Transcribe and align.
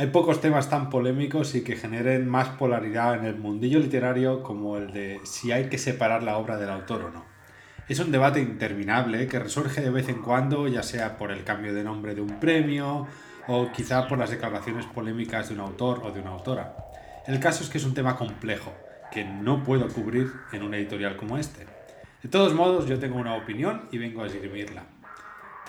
Hay 0.00 0.06
pocos 0.06 0.40
temas 0.40 0.70
tan 0.70 0.88
polémicos 0.88 1.54
y 1.54 1.62
que 1.62 1.76
generen 1.76 2.26
más 2.26 2.48
polaridad 2.48 3.16
en 3.16 3.26
el 3.26 3.36
mundillo 3.36 3.78
literario 3.80 4.42
como 4.42 4.78
el 4.78 4.94
de 4.94 5.20
si 5.24 5.52
hay 5.52 5.68
que 5.68 5.76
separar 5.76 6.22
la 6.22 6.38
obra 6.38 6.56
del 6.56 6.70
autor 6.70 7.02
o 7.02 7.10
no. 7.10 7.26
Es 7.86 7.98
un 7.98 8.10
debate 8.10 8.40
interminable 8.40 9.28
que 9.28 9.38
resurge 9.38 9.82
de 9.82 9.90
vez 9.90 10.08
en 10.08 10.22
cuando, 10.22 10.66
ya 10.68 10.82
sea 10.82 11.18
por 11.18 11.30
el 11.30 11.44
cambio 11.44 11.74
de 11.74 11.84
nombre 11.84 12.14
de 12.14 12.22
un 12.22 12.40
premio 12.40 13.08
o 13.46 13.70
quizá 13.72 14.08
por 14.08 14.16
las 14.16 14.30
declaraciones 14.30 14.86
polémicas 14.86 15.50
de 15.50 15.54
un 15.56 15.60
autor 15.60 16.00
o 16.02 16.12
de 16.12 16.20
una 16.20 16.30
autora. 16.30 16.74
El 17.26 17.38
caso 17.38 17.62
es 17.62 17.68
que 17.68 17.76
es 17.76 17.84
un 17.84 17.92
tema 17.92 18.16
complejo, 18.16 18.72
que 19.12 19.22
no 19.22 19.62
puedo 19.62 19.86
cubrir 19.88 20.32
en 20.54 20.62
un 20.62 20.72
editorial 20.72 21.18
como 21.18 21.36
este. 21.36 21.66
De 22.22 22.30
todos 22.30 22.54
modos, 22.54 22.86
yo 22.86 22.98
tengo 22.98 23.18
una 23.18 23.34
opinión 23.34 23.86
y 23.92 23.98
vengo 23.98 24.22
a 24.22 24.28
esgrimirla. 24.28 24.99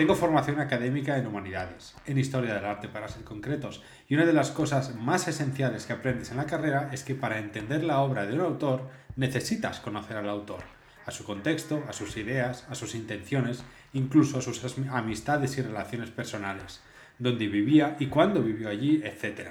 Tengo 0.01 0.15
formación 0.15 0.59
académica 0.59 1.19
en 1.19 1.27
humanidades, 1.27 1.93
en 2.07 2.17
historia 2.17 2.55
del 2.55 2.65
arte 2.65 2.87
para 2.87 3.07
ser 3.07 3.23
concretos, 3.23 3.83
y 4.09 4.15
una 4.15 4.25
de 4.25 4.33
las 4.33 4.49
cosas 4.49 4.95
más 4.95 5.27
esenciales 5.27 5.85
que 5.85 5.93
aprendes 5.93 6.31
en 6.31 6.37
la 6.37 6.47
carrera 6.47 6.89
es 6.91 7.03
que 7.03 7.13
para 7.13 7.37
entender 7.37 7.83
la 7.83 7.99
obra 7.99 8.25
de 8.25 8.33
un 8.33 8.41
autor 8.41 8.89
necesitas 9.15 9.79
conocer 9.79 10.17
al 10.17 10.27
autor, 10.27 10.63
a 11.05 11.11
su 11.11 11.23
contexto, 11.23 11.83
a 11.87 11.93
sus 11.93 12.17
ideas, 12.17 12.65
a 12.67 12.73
sus 12.73 12.95
intenciones, 12.95 13.63
incluso 13.93 14.39
a 14.39 14.41
sus 14.41 14.65
amistades 14.89 15.59
y 15.59 15.61
relaciones 15.61 16.09
personales, 16.09 16.81
dónde 17.19 17.47
vivía 17.47 17.95
y 17.99 18.07
cuándo 18.07 18.41
vivió 18.41 18.69
allí, 18.69 19.03
etc. 19.03 19.49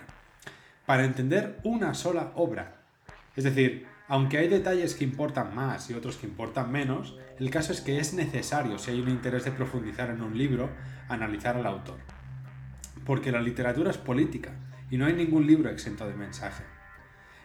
Para 0.84 1.04
entender 1.04 1.60
una 1.62 1.94
sola 1.94 2.32
obra. 2.34 2.80
Es 3.36 3.44
decir, 3.44 3.86
aunque 4.10 4.38
hay 4.38 4.48
detalles 4.48 4.96
que 4.96 5.04
importan 5.04 5.54
más 5.54 5.88
y 5.88 5.94
otros 5.94 6.16
que 6.16 6.26
importan 6.26 6.72
menos, 6.72 7.16
el 7.38 7.48
caso 7.48 7.72
es 7.72 7.80
que 7.80 8.00
es 8.00 8.12
necesario, 8.12 8.76
si 8.76 8.90
hay 8.90 9.00
un 9.00 9.08
interés 9.08 9.44
de 9.44 9.52
profundizar 9.52 10.10
en 10.10 10.20
un 10.20 10.36
libro, 10.36 10.68
analizar 11.08 11.56
al 11.56 11.64
autor. 11.64 11.98
Porque 13.06 13.30
la 13.30 13.40
literatura 13.40 13.92
es 13.92 13.98
política 13.98 14.50
y 14.90 14.96
no 14.96 15.06
hay 15.06 15.12
ningún 15.12 15.46
libro 15.46 15.70
exento 15.70 16.08
de 16.08 16.14
mensaje. 16.14 16.64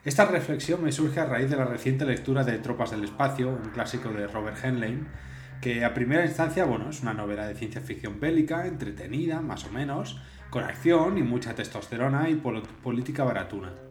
Esta 0.03 0.25
reflexión 0.25 0.83
me 0.83 0.91
surge 0.91 1.19
a 1.19 1.25
raíz 1.25 1.51
de 1.51 1.55
la 1.55 1.65
reciente 1.65 2.03
lectura 2.03 2.43
de 2.43 2.57
Tropas 2.57 2.89
del 2.89 3.03
Espacio, 3.03 3.49
un 3.49 3.69
clásico 3.69 4.09
de 4.09 4.25
Robert 4.25 4.57
Heinlein, 4.63 5.07
que 5.61 5.85
a 5.85 5.93
primera 5.93 6.25
instancia, 6.25 6.65
bueno, 6.65 6.89
es 6.89 7.03
una 7.03 7.13
novela 7.13 7.45
de 7.45 7.53
ciencia 7.53 7.81
ficción 7.81 8.19
bélica, 8.19 8.65
entretenida, 8.65 9.39
más 9.39 9.65
o 9.65 9.69
menos, 9.69 10.19
con 10.49 10.63
acción 10.63 11.19
y 11.19 11.21
mucha 11.21 11.53
testosterona 11.53 12.27
y 12.27 12.35
política 12.37 13.23
baratuna 13.23 13.84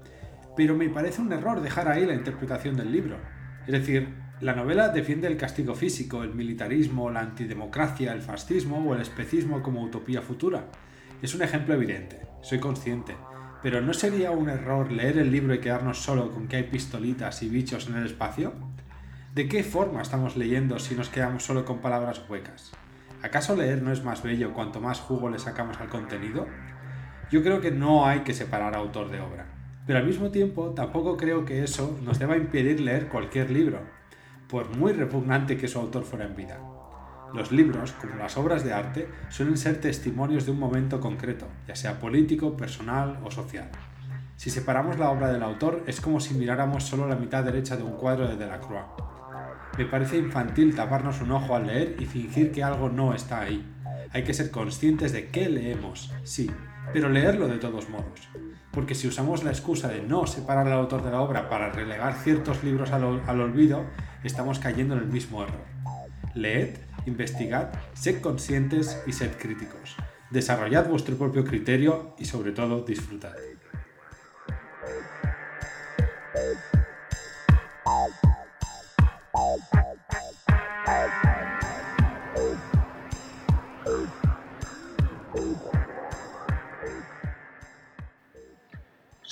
pero 0.56 0.76
me 0.76 0.88
parece 0.88 1.20
un 1.20 1.32
error 1.32 1.60
dejar 1.60 1.88
ahí 1.88 2.06
la 2.06 2.14
interpretación 2.14 2.76
del 2.76 2.92
libro. 2.92 3.16
Es 3.66 3.72
decir, 3.72 4.14
la 4.40 4.54
novela 4.54 4.88
defiende 4.88 5.26
el 5.26 5.36
castigo 5.36 5.74
físico, 5.74 6.22
el 6.22 6.34
militarismo, 6.34 7.10
la 7.10 7.20
antidemocracia, 7.20 8.12
el 8.12 8.20
fascismo 8.20 8.78
o 8.78 8.94
el 8.94 9.00
especismo 9.00 9.62
como 9.62 9.82
utopía 9.82 10.22
futura. 10.22 10.66
Es 11.22 11.34
un 11.34 11.42
ejemplo 11.42 11.74
evidente, 11.74 12.20
soy 12.42 12.58
consciente, 12.58 13.16
pero 13.62 13.80
¿no 13.80 13.94
sería 13.94 14.30
un 14.32 14.50
error 14.50 14.92
leer 14.92 15.18
el 15.18 15.32
libro 15.32 15.54
y 15.54 15.60
quedarnos 15.60 15.98
solo 15.98 16.30
con 16.30 16.48
que 16.48 16.56
hay 16.56 16.64
pistolitas 16.64 17.42
y 17.42 17.48
bichos 17.48 17.88
en 17.88 17.96
el 17.96 18.06
espacio? 18.06 18.52
¿De 19.34 19.48
qué 19.48 19.64
forma 19.64 20.02
estamos 20.02 20.36
leyendo 20.36 20.78
si 20.78 20.94
nos 20.94 21.08
quedamos 21.08 21.44
solo 21.44 21.64
con 21.64 21.78
palabras 21.80 22.22
huecas? 22.28 22.72
¿Acaso 23.22 23.56
leer 23.56 23.82
no 23.82 23.90
es 23.90 24.04
más 24.04 24.22
bello 24.22 24.52
cuanto 24.52 24.80
más 24.80 25.00
jugo 25.00 25.30
le 25.30 25.38
sacamos 25.38 25.78
al 25.80 25.88
contenido? 25.88 26.46
Yo 27.30 27.42
creo 27.42 27.62
que 27.62 27.70
no 27.70 28.04
hay 28.04 28.20
que 28.20 28.34
separar 28.34 28.74
autor 28.76 29.10
de 29.10 29.20
obra. 29.20 29.53
Pero 29.86 29.98
al 29.98 30.06
mismo 30.06 30.30
tiempo 30.30 30.70
tampoco 30.70 31.16
creo 31.16 31.44
que 31.44 31.62
eso 31.62 31.98
nos 32.02 32.18
deba 32.18 32.36
impedir 32.36 32.80
leer 32.80 33.08
cualquier 33.08 33.50
libro, 33.50 33.80
por 34.48 34.74
muy 34.76 34.92
repugnante 34.92 35.58
que 35.58 35.68
su 35.68 35.78
autor 35.78 36.04
fuera 36.04 36.24
en 36.24 36.36
vida. 36.36 36.58
Los 37.34 37.52
libros, 37.52 37.92
como 37.92 38.14
las 38.16 38.36
obras 38.36 38.64
de 38.64 38.72
arte, 38.72 39.08
suelen 39.28 39.58
ser 39.58 39.80
testimonios 39.80 40.46
de 40.46 40.52
un 40.52 40.58
momento 40.58 41.00
concreto, 41.00 41.48
ya 41.66 41.74
sea 41.74 41.98
político, 41.98 42.56
personal 42.56 43.18
o 43.24 43.30
social. 43.30 43.68
Si 44.36 44.50
separamos 44.50 44.98
la 44.98 45.10
obra 45.10 45.32
del 45.32 45.42
autor 45.42 45.82
es 45.86 46.00
como 46.00 46.20
si 46.20 46.34
miráramos 46.34 46.84
solo 46.84 47.08
la 47.08 47.16
mitad 47.16 47.44
derecha 47.44 47.76
de 47.76 47.82
un 47.82 47.96
cuadro 47.96 48.28
de 48.28 48.36
Delacroix. 48.36 48.84
Me 49.76 49.84
parece 49.84 50.16
infantil 50.16 50.74
taparnos 50.74 51.20
un 51.20 51.32
ojo 51.32 51.56
al 51.56 51.66
leer 51.66 51.96
y 51.98 52.06
fingir 52.06 52.52
que 52.52 52.62
algo 52.62 52.88
no 52.88 53.14
está 53.14 53.40
ahí. 53.40 53.68
Hay 54.12 54.22
que 54.22 54.34
ser 54.34 54.50
conscientes 54.50 55.12
de 55.12 55.28
qué 55.28 55.48
leemos, 55.48 56.12
sí, 56.22 56.50
pero 56.92 57.08
leerlo 57.08 57.48
de 57.48 57.58
todos 57.58 57.88
modos 57.88 58.28
porque 58.74 58.94
si 58.94 59.06
usamos 59.06 59.44
la 59.44 59.50
excusa 59.50 59.88
de 59.88 60.02
no 60.02 60.26
separar 60.26 60.66
al 60.66 60.74
autor 60.74 61.02
de 61.04 61.10
la 61.12 61.20
obra 61.20 61.48
para 61.48 61.70
relegar 61.70 62.14
ciertos 62.14 62.62
libros 62.64 62.90
al, 62.90 63.04
olvido, 63.40 63.84
estamos 64.24 64.58
cayendo 64.58 64.94
en 64.94 65.00
el 65.00 65.06
mismo 65.06 65.44
error. 65.44 65.64
Leed, 66.34 66.78
investigad, 67.06 67.70
sed 67.94 68.20
conscientes 68.20 69.00
y 69.06 69.12
sed 69.12 69.30
críticos. 69.38 69.96
Desarrollad 70.30 70.88
vuestro 70.88 71.16
propio 71.16 71.44
criterio 71.44 72.16
y 72.18 72.24
sobre 72.24 72.50
todo 72.50 72.82
disfrutad. 72.82 73.34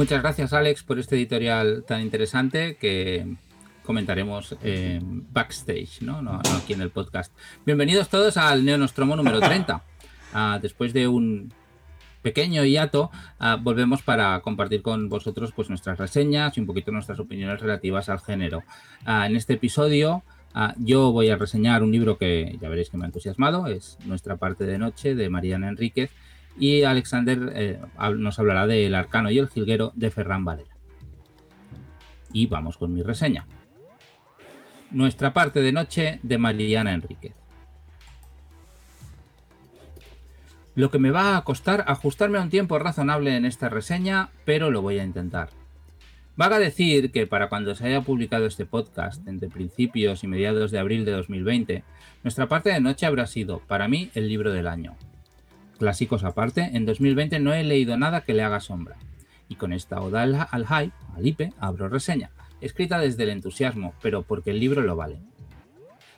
Muchas 0.00 0.22
gracias, 0.22 0.54
Alex, 0.54 0.82
por 0.82 0.98
este 0.98 1.14
editorial 1.14 1.84
tan 1.86 2.00
interesante 2.00 2.76
que 2.76 3.36
comentaremos 3.84 4.56
backstage, 5.30 6.00
¿no? 6.00 6.22
¿no? 6.22 6.40
aquí 6.56 6.72
en 6.72 6.80
el 6.80 6.88
podcast. 6.88 7.30
Bienvenidos 7.66 8.08
todos 8.08 8.38
al 8.38 8.64
Neonostromo 8.64 9.14
número 9.14 9.40
30. 9.40 9.82
Ah, 10.32 10.58
después 10.62 10.94
de 10.94 11.06
un 11.06 11.52
pequeño 12.22 12.64
hiato, 12.64 13.10
ah, 13.38 13.58
volvemos 13.60 14.00
para 14.00 14.40
compartir 14.40 14.80
con 14.80 15.10
vosotros 15.10 15.52
pues, 15.54 15.68
nuestras 15.68 15.98
reseñas 15.98 16.56
y 16.56 16.60
un 16.60 16.66
poquito 16.66 16.92
nuestras 16.92 17.20
opiniones 17.20 17.60
relativas 17.60 18.08
al 18.08 18.20
género. 18.20 18.62
Ah, 19.04 19.26
en 19.26 19.36
este 19.36 19.52
episodio 19.52 20.22
yo 20.78 21.12
voy 21.12 21.28
a 21.28 21.36
reseñar 21.36 21.82
un 21.82 21.92
libro 21.92 22.16
que 22.16 22.56
ya 22.58 22.70
veréis 22.70 22.88
que 22.88 22.96
me 22.96 23.04
ha 23.04 23.06
entusiasmado, 23.06 23.66
es 23.66 23.98
Nuestra 24.06 24.36
parte 24.36 24.64
de 24.64 24.78
noche 24.78 25.14
de 25.14 25.28
Mariana 25.28 25.68
Enríquez 25.68 26.10
y 26.58 26.82
Alexander 26.82 27.52
eh, 27.54 27.80
nos 28.16 28.38
hablará 28.38 28.66
del 28.66 28.94
arcano 28.94 29.30
y 29.30 29.38
el 29.38 29.48
jilguero 29.48 29.92
de 29.94 30.10
Ferran 30.10 30.44
Varela. 30.44 30.76
Y 32.32 32.46
vamos 32.46 32.76
con 32.76 32.92
mi 32.92 33.02
reseña. 33.02 33.46
Nuestra 34.90 35.32
parte 35.32 35.60
de 35.60 35.72
noche 35.72 36.20
de 36.22 36.38
Mariana 36.38 36.92
Enríquez. 36.92 37.34
Lo 40.74 40.90
que 40.90 40.98
me 40.98 41.10
va 41.10 41.36
a 41.36 41.44
costar 41.44 41.84
ajustarme 41.86 42.38
a 42.38 42.42
un 42.42 42.50
tiempo 42.50 42.78
razonable 42.78 43.36
en 43.36 43.44
esta 43.44 43.68
reseña, 43.68 44.30
pero 44.44 44.70
lo 44.70 44.82
voy 44.82 44.98
a 44.98 45.04
intentar. 45.04 45.50
Vaga 46.36 46.58
decir 46.58 47.10
que 47.10 47.26
para 47.26 47.48
cuando 47.48 47.74
se 47.74 47.86
haya 47.86 48.00
publicado 48.00 48.46
este 48.46 48.64
podcast, 48.64 49.26
entre 49.28 49.50
principios 49.50 50.24
y 50.24 50.26
mediados 50.26 50.70
de 50.70 50.78
abril 50.78 51.04
de 51.04 51.12
2020, 51.12 51.84
nuestra 52.22 52.48
parte 52.48 52.70
de 52.70 52.80
noche 52.80 53.04
habrá 53.04 53.26
sido, 53.26 53.58
para 53.58 53.88
mí, 53.88 54.10
el 54.14 54.28
libro 54.28 54.52
del 54.52 54.68
año. 54.68 54.96
Clásicos 55.80 56.24
aparte, 56.24 56.72
en 56.74 56.84
2020 56.84 57.38
no 57.38 57.54
he 57.54 57.64
leído 57.64 57.96
nada 57.96 58.20
que 58.20 58.34
le 58.34 58.42
haga 58.42 58.60
sombra. 58.60 58.96
Y 59.48 59.54
con 59.54 59.72
esta 59.72 60.02
oda 60.02 60.20
al, 60.20 60.66
hype, 60.66 60.92
al 61.16 61.26
hipe, 61.26 61.54
abro 61.58 61.88
reseña, 61.88 62.28
escrita 62.60 62.98
desde 62.98 63.22
el 63.22 63.30
entusiasmo, 63.30 63.94
pero 64.02 64.22
porque 64.22 64.50
el 64.50 64.60
libro 64.60 64.82
lo 64.82 64.94
vale. 64.94 65.20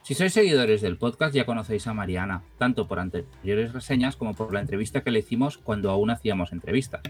Si 0.03 0.15
sois 0.15 0.33
seguidores 0.33 0.81
del 0.81 0.97
podcast 0.97 1.33
ya 1.33 1.47
conocéis 1.47 1.87
a 1.87 1.95
Mariana, 1.95 2.43
tanto 2.59 2.89
por 2.89 2.99
anteriores 2.99 3.73
reseñas 3.73 4.17
como 4.17 4.35
por 4.35 4.53
la 4.53 4.59
entrevista 4.59 5.03
que 5.03 5.13
le 5.13 5.21
hicimos 5.21 5.59
cuando 5.59 5.93
aún 5.93 6.11
hacíamos 6.11 6.51
entrevistas. 6.51 7.03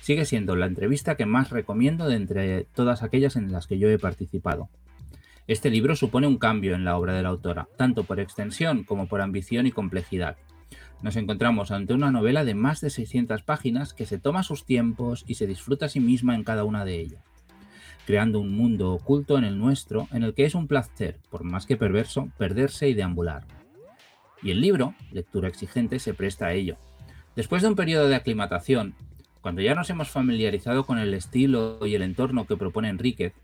Sigue 0.00 0.24
siendo 0.24 0.56
la 0.56 0.66
entrevista 0.66 1.16
que 1.16 1.26
más 1.26 1.50
recomiendo 1.50 2.08
de 2.08 2.16
entre 2.16 2.64
todas 2.74 3.04
aquellas 3.04 3.36
en 3.36 3.52
las 3.52 3.68
que 3.68 3.78
yo 3.78 3.88
he 3.88 4.00
participado. 4.00 4.68
Este 5.46 5.70
libro 5.70 5.94
supone 5.94 6.26
un 6.26 6.38
cambio 6.38 6.74
en 6.74 6.84
la 6.84 6.98
obra 6.98 7.12
de 7.12 7.22
la 7.22 7.28
autora, 7.28 7.68
tanto 7.76 8.02
por 8.02 8.18
extensión 8.18 8.82
como 8.82 9.06
por 9.06 9.20
ambición 9.20 9.68
y 9.68 9.70
complejidad 9.70 10.36
Nos 11.00 11.14
encontramos 11.14 11.70
ante 11.70 11.94
una 11.94 12.10
novela 12.10 12.44
de 12.44 12.54
más 12.54 12.80
de 12.80 12.90
600 12.90 13.42
páginas 13.42 13.94
que 13.94 14.04
se 14.04 14.18
toma 14.18 14.42
sus 14.42 14.64
tiempos 14.64 15.24
y 15.28 15.34
se 15.34 15.46
disfruta 15.46 15.86
a 15.86 15.88
sí 15.88 16.00
misma 16.00 16.34
en 16.34 16.42
cada 16.42 16.64
una 16.64 16.84
de 16.84 17.00
ellas, 17.00 17.22
creando 18.04 18.40
un 18.40 18.56
mundo 18.56 18.92
oculto 18.92 19.38
en 19.38 19.44
el 19.44 19.58
nuestro 19.58 20.08
en 20.12 20.24
el 20.24 20.34
que 20.34 20.44
es 20.44 20.56
un 20.56 20.66
placer, 20.66 21.16
por 21.30 21.44
más 21.44 21.66
que 21.66 21.76
perverso, 21.76 22.30
perderse 22.36 22.88
y 22.88 22.94
deambular. 22.94 23.44
Y 24.42 24.50
el 24.50 24.60
libro, 24.60 24.94
lectura 25.12 25.48
exigente, 25.48 26.00
se 26.00 26.14
presta 26.14 26.46
a 26.46 26.52
ello. 26.52 26.76
Después 27.36 27.62
de 27.62 27.68
un 27.68 27.76
periodo 27.76 28.08
de 28.08 28.16
aclimatación, 28.16 28.94
cuando 29.40 29.62
ya 29.62 29.76
nos 29.76 29.90
hemos 29.90 30.10
familiarizado 30.10 30.84
con 30.84 30.98
el 30.98 31.14
estilo 31.14 31.78
y 31.86 31.94
el 31.94 32.02
entorno 32.02 32.46
que 32.46 32.56
propone 32.56 32.88
Enríquez, 32.88 33.34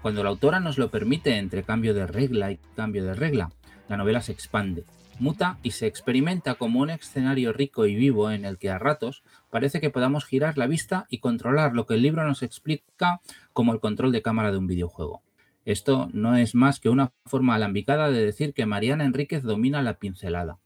cuando 0.00 0.24
la 0.24 0.30
autora 0.30 0.60
nos 0.60 0.78
lo 0.78 0.90
permite 0.90 1.36
entre 1.36 1.62
cambio 1.62 1.92
de 1.92 2.06
regla 2.06 2.50
y 2.50 2.58
cambio 2.74 3.04
de 3.04 3.14
regla, 3.14 3.50
la 3.88 3.98
novela 3.98 4.22
se 4.22 4.32
expande, 4.32 4.84
muta 5.22 5.58
y 5.62 5.70
se 5.70 5.86
experimenta 5.86 6.56
como 6.56 6.80
un 6.80 6.90
escenario 6.90 7.52
rico 7.52 7.86
y 7.86 7.94
vivo 7.94 8.30
en 8.30 8.44
el 8.44 8.58
que 8.58 8.70
a 8.70 8.78
ratos 8.78 9.22
parece 9.50 9.80
que 9.80 9.88
podamos 9.88 10.26
girar 10.26 10.58
la 10.58 10.66
vista 10.66 11.06
y 11.08 11.18
controlar 11.18 11.74
lo 11.74 11.86
que 11.86 11.94
el 11.94 12.02
libro 12.02 12.26
nos 12.26 12.42
explica 12.42 13.20
como 13.52 13.72
el 13.72 13.80
control 13.80 14.12
de 14.12 14.20
cámara 14.20 14.50
de 14.50 14.58
un 14.58 14.66
videojuego. 14.66 15.22
Esto 15.64 16.10
no 16.12 16.36
es 16.36 16.54
más 16.54 16.80
que 16.80 16.88
una 16.88 17.12
forma 17.24 17.54
alambicada 17.54 18.10
de 18.10 18.24
decir 18.24 18.52
que 18.52 18.66
Mariana 18.66 19.04
Enríquez 19.04 19.44
domina 19.44 19.80
la 19.80 19.94
pincelada. 19.94 20.58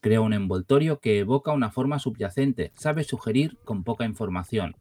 Crea 0.00 0.20
un 0.20 0.32
envoltorio 0.32 1.00
que 1.00 1.18
evoca 1.18 1.52
una 1.52 1.70
forma 1.70 1.98
subyacente, 1.98 2.70
sabe 2.76 3.02
sugerir 3.02 3.58
con 3.64 3.82
poca 3.82 4.04
información. 4.04 4.76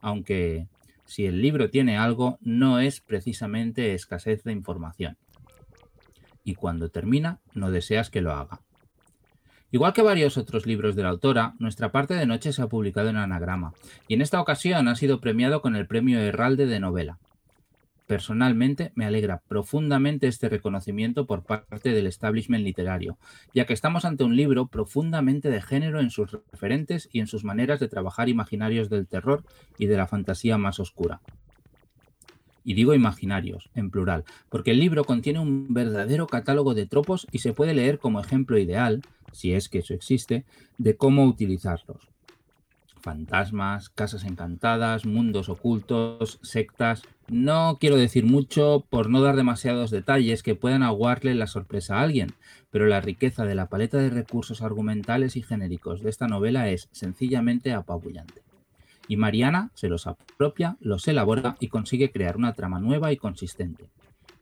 Aunque 0.00 0.66
si 1.04 1.26
el 1.26 1.42
libro 1.42 1.68
tiene 1.68 1.98
algo, 1.98 2.38
no 2.40 2.80
es 2.80 3.02
precisamente 3.02 3.92
escasez 3.92 4.44
de 4.44 4.52
información. 4.52 5.18
Y 6.44 6.54
cuando 6.54 6.88
termina, 6.88 7.40
no 7.54 7.70
deseas 7.70 8.10
que 8.10 8.20
lo 8.20 8.32
haga. 8.32 8.60
Igual 9.70 9.94
que 9.94 10.02
varios 10.02 10.36
otros 10.36 10.66
libros 10.66 10.94
de 10.96 11.02
la 11.02 11.08
autora, 11.08 11.54
nuestra 11.58 11.90
parte 11.92 12.12
de 12.12 12.26
noche 12.26 12.52
se 12.52 12.60
ha 12.60 12.66
publicado 12.66 13.08
en 13.08 13.16
anagrama, 13.16 13.72
y 14.06 14.14
en 14.14 14.20
esta 14.20 14.38
ocasión 14.38 14.86
ha 14.86 14.94
sido 14.96 15.18
premiado 15.18 15.62
con 15.62 15.76
el 15.76 15.86
premio 15.86 16.20
Herralde 16.20 16.66
de 16.66 16.78
novela. 16.78 17.18
Personalmente 18.06 18.92
me 18.94 19.06
alegra 19.06 19.40
profundamente 19.48 20.26
este 20.26 20.50
reconocimiento 20.50 21.26
por 21.26 21.44
parte 21.44 21.92
del 21.92 22.06
establishment 22.06 22.62
literario, 22.62 23.16
ya 23.54 23.64
que 23.64 23.72
estamos 23.72 24.04
ante 24.04 24.24
un 24.24 24.36
libro 24.36 24.66
profundamente 24.66 25.48
de 25.48 25.62
género 25.62 26.00
en 26.00 26.10
sus 26.10 26.32
referentes 26.50 27.08
y 27.10 27.20
en 27.20 27.26
sus 27.26 27.42
maneras 27.42 27.80
de 27.80 27.88
trabajar 27.88 28.28
imaginarios 28.28 28.90
del 28.90 29.06
terror 29.06 29.42
y 29.78 29.86
de 29.86 29.96
la 29.96 30.06
fantasía 30.06 30.58
más 30.58 30.78
oscura. 30.80 31.22
Y 32.64 32.74
digo 32.74 32.94
imaginarios, 32.94 33.70
en 33.74 33.90
plural, 33.90 34.24
porque 34.48 34.70
el 34.70 34.80
libro 34.80 35.04
contiene 35.04 35.40
un 35.40 35.72
verdadero 35.74 36.26
catálogo 36.26 36.74
de 36.74 36.86
tropos 36.86 37.26
y 37.32 37.38
se 37.38 37.52
puede 37.52 37.74
leer 37.74 37.98
como 37.98 38.20
ejemplo 38.20 38.58
ideal, 38.58 39.02
si 39.32 39.52
es 39.52 39.68
que 39.68 39.78
eso 39.78 39.94
existe, 39.94 40.44
de 40.78 40.96
cómo 40.96 41.24
utilizarlos 41.24 42.12
fantasmas, 43.02 43.90
casas 43.90 44.24
encantadas, 44.24 45.04
mundos 45.04 45.48
ocultos, 45.48 46.38
sectas. 46.42 47.02
No 47.28 47.76
quiero 47.80 47.96
decir 47.96 48.24
mucho 48.24 48.86
por 48.88 49.10
no 49.10 49.20
dar 49.20 49.36
demasiados 49.36 49.90
detalles 49.90 50.42
que 50.42 50.54
puedan 50.54 50.82
aguarle 50.82 51.34
la 51.34 51.46
sorpresa 51.46 51.98
a 51.98 52.02
alguien, 52.02 52.28
pero 52.70 52.86
la 52.86 53.00
riqueza 53.00 53.44
de 53.44 53.54
la 53.54 53.66
paleta 53.66 53.98
de 53.98 54.10
recursos 54.10 54.62
argumentales 54.62 55.36
y 55.36 55.42
genéricos 55.42 56.02
de 56.02 56.10
esta 56.10 56.28
novela 56.28 56.70
es 56.70 56.88
sencillamente 56.92 57.72
apabullante. 57.72 58.42
Y 59.08 59.16
Mariana 59.16 59.70
se 59.74 59.88
los 59.88 60.06
apropia, 60.06 60.76
los 60.80 61.06
elabora 61.08 61.56
y 61.60 61.68
consigue 61.68 62.10
crear 62.10 62.36
una 62.36 62.52
trama 62.54 62.80
nueva 62.80 63.12
y 63.12 63.16
consistente. 63.16 63.90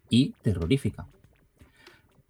Y 0.08 0.34
terrorífica. 0.42 1.06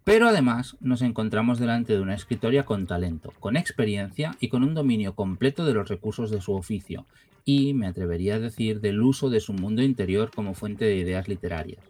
Pero 0.03 0.27
además 0.27 0.77
nos 0.79 1.03
encontramos 1.03 1.59
delante 1.59 1.93
de 1.93 2.01
una 2.01 2.15
escritoria 2.15 2.65
con 2.65 2.87
talento, 2.87 3.33
con 3.39 3.55
experiencia 3.55 4.35
y 4.39 4.49
con 4.49 4.63
un 4.63 4.73
dominio 4.73 5.13
completo 5.13 5.65
de 5.65 5.73
los 5.73 5.89
recursos 5.89 6.31
de 6.31 6.41
su 6.41 6.53
oficio, 6.53 7.05
y 7.45 7.73
me 7.73 7.87
atrevería 7.87 8.35
a 8.35 8.39
decir 8.39 8.81
del 8.81 9.01
uso 9.01 9.29
de 9.29 9.39
su 9.39 9.53
mundo 9.53 9.83
interior 9.83 10.31
como 10.33 10.53
fuente 10.53 10.85
de 10.85 10.95
ideas 10.95 11.27
literarias. 11.27 11.83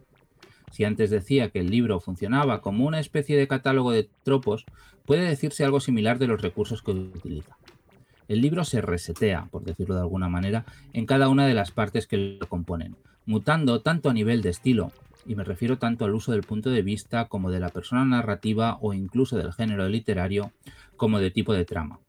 Si 0.71 0.85
antes 0.85 1.09
decía 1.09 1.49
que 1.49 1.59
el 1.59 1.69
libro 1.69 1.99
funcionaba 1.99 2.61
como 2.61 2.85
una 2.85 2.99
especie 2.99 3.37
de 3.37 3.47
catálogo 3.47 3.91
de 3.91 4.09
tropos, 4.23 4.65
puede 5.05 5.27
decirse 5.27 5.65
algo 5.65 5.79
similar 5.79 6.17
de 6.19 6.27
los 6.27 6.41
recursos 6.41 6.81
que 6.81 6.91
utiliza. 6.91 7.57
El 8.31 8.39
libro 8.39 8.63
se 8.63 8.79
resetea, 8.79 9.49
por 9.51 9.65
decirlo 9.65 9.95
de 9.95 9.99
alguna 9.99 10.29
manera, 10.29 10.63
en 10.93 11.05
cada 11.05 11.27
una 11.27 11.45
de 11.45 11.53
las 11.53 11.71
partes 11.71 12.07
que 12.07 12.37
lo 12.39 12.47
componen, 12.47 12.95
mutando 13.25 13.81
tanto 13.81 14.09
a 14.09 14.13
nivel 14.13 14.41
de 14.41 14.47
estilo, 14.47 14.93
y 15.25 15.35
me 15.35 15.43
refiero 15.43 15.77
tanto 15.79 16.05
al 16.05 16.15
uso 16.15 16.31
del 16.31 16.43
punto 16.43 16.69
de 16.69 16.81
vista 16.81 17.25
como 17.27 17.51
de 17.51 17.59
la 17.59 17.67
persona 17.67 18.05
narrativa 18.05 18.77
o 18.79 18.93
incluso 18.93 19.35
del 19.35 19.51
género 19.51 19.89
literario 19.89 20.53
como 20.95 21.19
de 21.19 21.29
tipo 21.29 21.53
de 21.53 21.65
trama. 21.65 21.99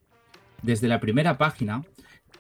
Desde 0.63 0.87
la 0.87 1.01
primera 1.01 1.39
página 1.39 1.83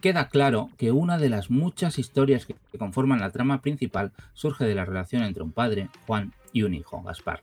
queda 0.00 0.28
claro 0.28 0.70
que 0.78 0.92
una 0.92 1.18
de 1.18 1.30
las 1.30 1.50
muchas 1.50 1.98
historias 1.98 2.46
que 2.46 2.54
conforman 2.78 3.18
la 3.18 3.30
trama 3.30 3.62
principal 3.62 4.12
surge 4.32 4.64
de 4.64 4.76
la 4.76 4.84
relación 4.84 5.24
entre 5.24 5.42
un 5.42 5.50
padre, 5.50 5.88
Juan, 6.06 6.32
y 6.52 6.62
un 6.62 6.74
hijo, 6.74 7.02
Gaspar. 7.02 7.42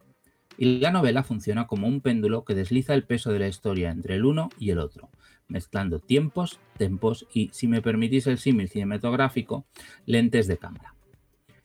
Y 0.57 0.80
la 0.80 0.91
novela 0.91 1.24
funciona 1.24 1.68
como 1.68 1.86
un 1.86 2.00
péndulo 2.00 2.45
que 2.45 2.56
desliza 2.56 2.94
el 2.94 3.03
peso 3.03 3.33
de 3.33 3.39
la 3.39 3.50
historia 3.50 3.91
entre 3.91 4.15
el 4.15 4.24
uno 4.24 4.50
y 4.57 4.71
el 4.71 4.80
otro, 4.80 5.09
mezclando 5.50 6.00
tiempos, 6.00 6.60
tempos 6.78 7.28
y, 7.34 7.50
si 7.51 7.68
me 7.68 7.81
permitís 7.81 8.28
el 8.28 8.38
símil 8.38 8.69
cinematográfico, 8.69 9.66
lentes 10.06 10.48
de 10.48 10.57
cámara. 10.57 10.96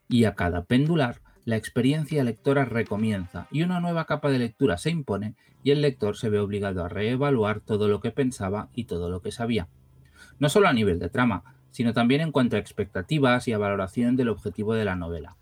Y 0.09 0.25
a 0.25 0.35
cada 0.35 0.65
pendular 0.65 1.21
la 1.45 1.57
experiencia 1.57 2.25
lectora 2.25 2.65
recomienza 2.65 3.47
y 3.51 3.63
una 3.63 3.81
nueva 3.81 4.07
capa 4.07 4.31
de 4.31 4.39
lectura 4.39 4.79
se 4.79 4.91
impone 4.91 5.35
y 5.63 5.71
el 5.71 5.83
lector 5.83 6.17
se 6.17 6.31
ve 6.31 6.39
obligado 6.39 6.85
a 6.85 6.89
reevaluar 6.89 7.61
todo 7.61 7.89
lo 7.89 8.01
que 8.01 8.11
pensaba 8.11 8.71
y 8.75 8.85
todo 8.85 9.11
lo 9.11 9.21
que 9.21 9.31
sabía. 9.31 9.69
No 10.39 10.49
solo 10.49 10.69
a 10.69 10.73
nivel 10.73 10.99
de 10.99 11.11
trama, 11.11 11.45
sino 11.71 11.93
también 11.93 12.23
en 12.23 12.33
cuanto 12.33 12.57
a 12.57 12.61
expectativas 12.61 13.47
y 13.47 13.53
a 13.53 13.59
valoración 13.59 14.17
del 14.17 14.31
objetivo 14.31 14.75
de 14.75 14.85
la 14.85 14.97
novela. 14.97 15.37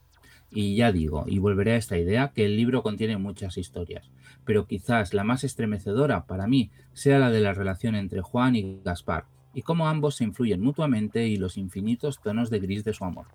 Y 0.55 0.77
ya 0.77 0.93
digo, 0.93 1.25
y 1.27 1.39
volveré 1.39 1.73
a 1.73 1.77
esta 1.77 1.97
idea, 1.97 2.33
que 2.35 2.45
el 2.45 2.57
libro 2.57 2.83
contiene 2.83 3.17
muchas 3.17 3.57
historias, 3.57 4.11
pero 4.45 4.67
quizás 4.67 5.15
la 5.15 5.25
más 5.25 5.45
estremecedora 5.45 6.27
para 6.27 6.47
mí 6.47 6.71
sea 6.93 7.19
la 7.19 7.31
de 7.31 7.41
la 7.41 7.55
relación 7.55 7.95
entre 7.95 8.21
Juan 8.21 8.55
y 8.55 8.81
Gaspar, 8.85 9.25
y 9.55 9.63
cómo 9.63 9.89
ambos 9.89 10.17
se 10.17 10.25
influyen 10.25 10.61
mutuamente 10.61 11.27
y 11.27 11.37
los 11.37 11.57
infinitos 11.57 12.21
tonos 12.21 12.51
de 12.51 12.61
gris 12.61 12.85
de 12.85 12.93
su 12.93 13.05
amor. 13.05 13.29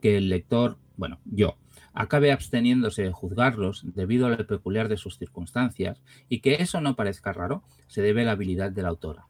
Que 0.00 0.16
el 0.16 0.28
lector, 0.28 0.78
bueno, 0.96 1.18
yo, 1.24 1.56
acabe 1.92 2.30
absteniéndose 2.30 3.02
de 3.02 3.12
juzgarlos 3.12 3.82
debido 3.94 4.26
a 4.26 4.30
lo 4.30 4.46
peculiar 4.46 4.88
de 4.88 4.96
sus 4.96 5.18
circunstancias 5.18 6.00
y 6.28 6.38
que 6.38 6.54
eso 6.62 6.80
no 6.80 6.94
parezca 6.94 7.32
raro 7.32 7.64
se 7.88 8.02
debe 8.02 8.22
a 8.22 8.26
la 8.26 8.32
habilidad 8.32 8.70
de 8.70 8.82
la 8.82 8.88
autora. 8.88 9.26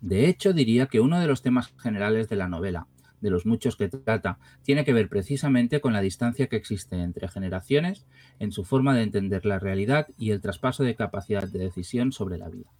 De 0.00 0.28
hecho, 0.28 0.52
diría 0.52 0.86
que 0.86 1.00
uno 1.00 1.18
de 1.20 1.26
los 1.26 1.42
temas 1.42 1.72
generales 1.78 2.28
de 2.28 2.36
la 2.36 2.48
novela, 2.48 2.86
de 3.22 3.30
los 3.30 3.46
muchos 3.46 3.76
que 3.76 3.88
trata, 3.88 4.38
tiene 4.62 4.84
que 4.84 4.92
ver 4.92 5.08
precisamente 5.08 5.80
con 5.80 5.94
la 5.94 6.02
distancia 6.02 6.48
que 6.48 6.56
existe 6.56 6.96
entre 6.96 7.28
generaciones 7.28 8.04
en 8.38 8.52
su 8.52 8.64
forma 8.64 8.94
de 8.94 9.02
entender 9.02 9.46
la 9.46 9.58
realidad 9.58 10.08
y 10.18 10.32
el 10.32 10.42
traspaso 10.42 10.84
de 10.84 10.96
capacidad 10.96 11.48
de 11.48 11.60
decisión 11.60 12.12
sobre 12.12 12.36
la 12.36 12.50
vida. 12.50 12.70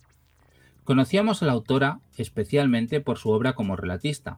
Conocíamos 0.84 1.42
a 1.42 1.46
la 1.46 1.52
autora 1.52 2.00
especialmente 2.16 3.00
por 3.00 3.16
su 3.16 3.30
obra 3.30 3.54
como 3.54 3.76
relatista, 3.76 4.36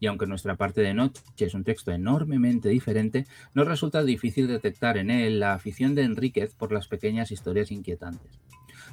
y 0.00 0.06
aunque 0.06 0.26
nuestra 0.26 0.56
parte 0.56 0.80
de 0.82 0.92
noche 0.92 1.22
es 1.38 1.54
un 1.54 1.64
texto 1.64 1.92
enormemente 1.92 2.68
diferente, 2.68 3.26
nos 3.54 3.66
resulta 3.66 4.02
difícil 4.02 4.48
detectar 4.48 4.98
en 4.98 5.10
él 5.10 5.38
la 5.38 5.54
afición 5.54 5.94
de 5.94 6.02
Enríquez 6.02 6.54
por 6.54 6.72
las 6.72 6.88
pequeñas 6.88 7.30
historias 7.30 7.70
inquietantes. 7.70 8.40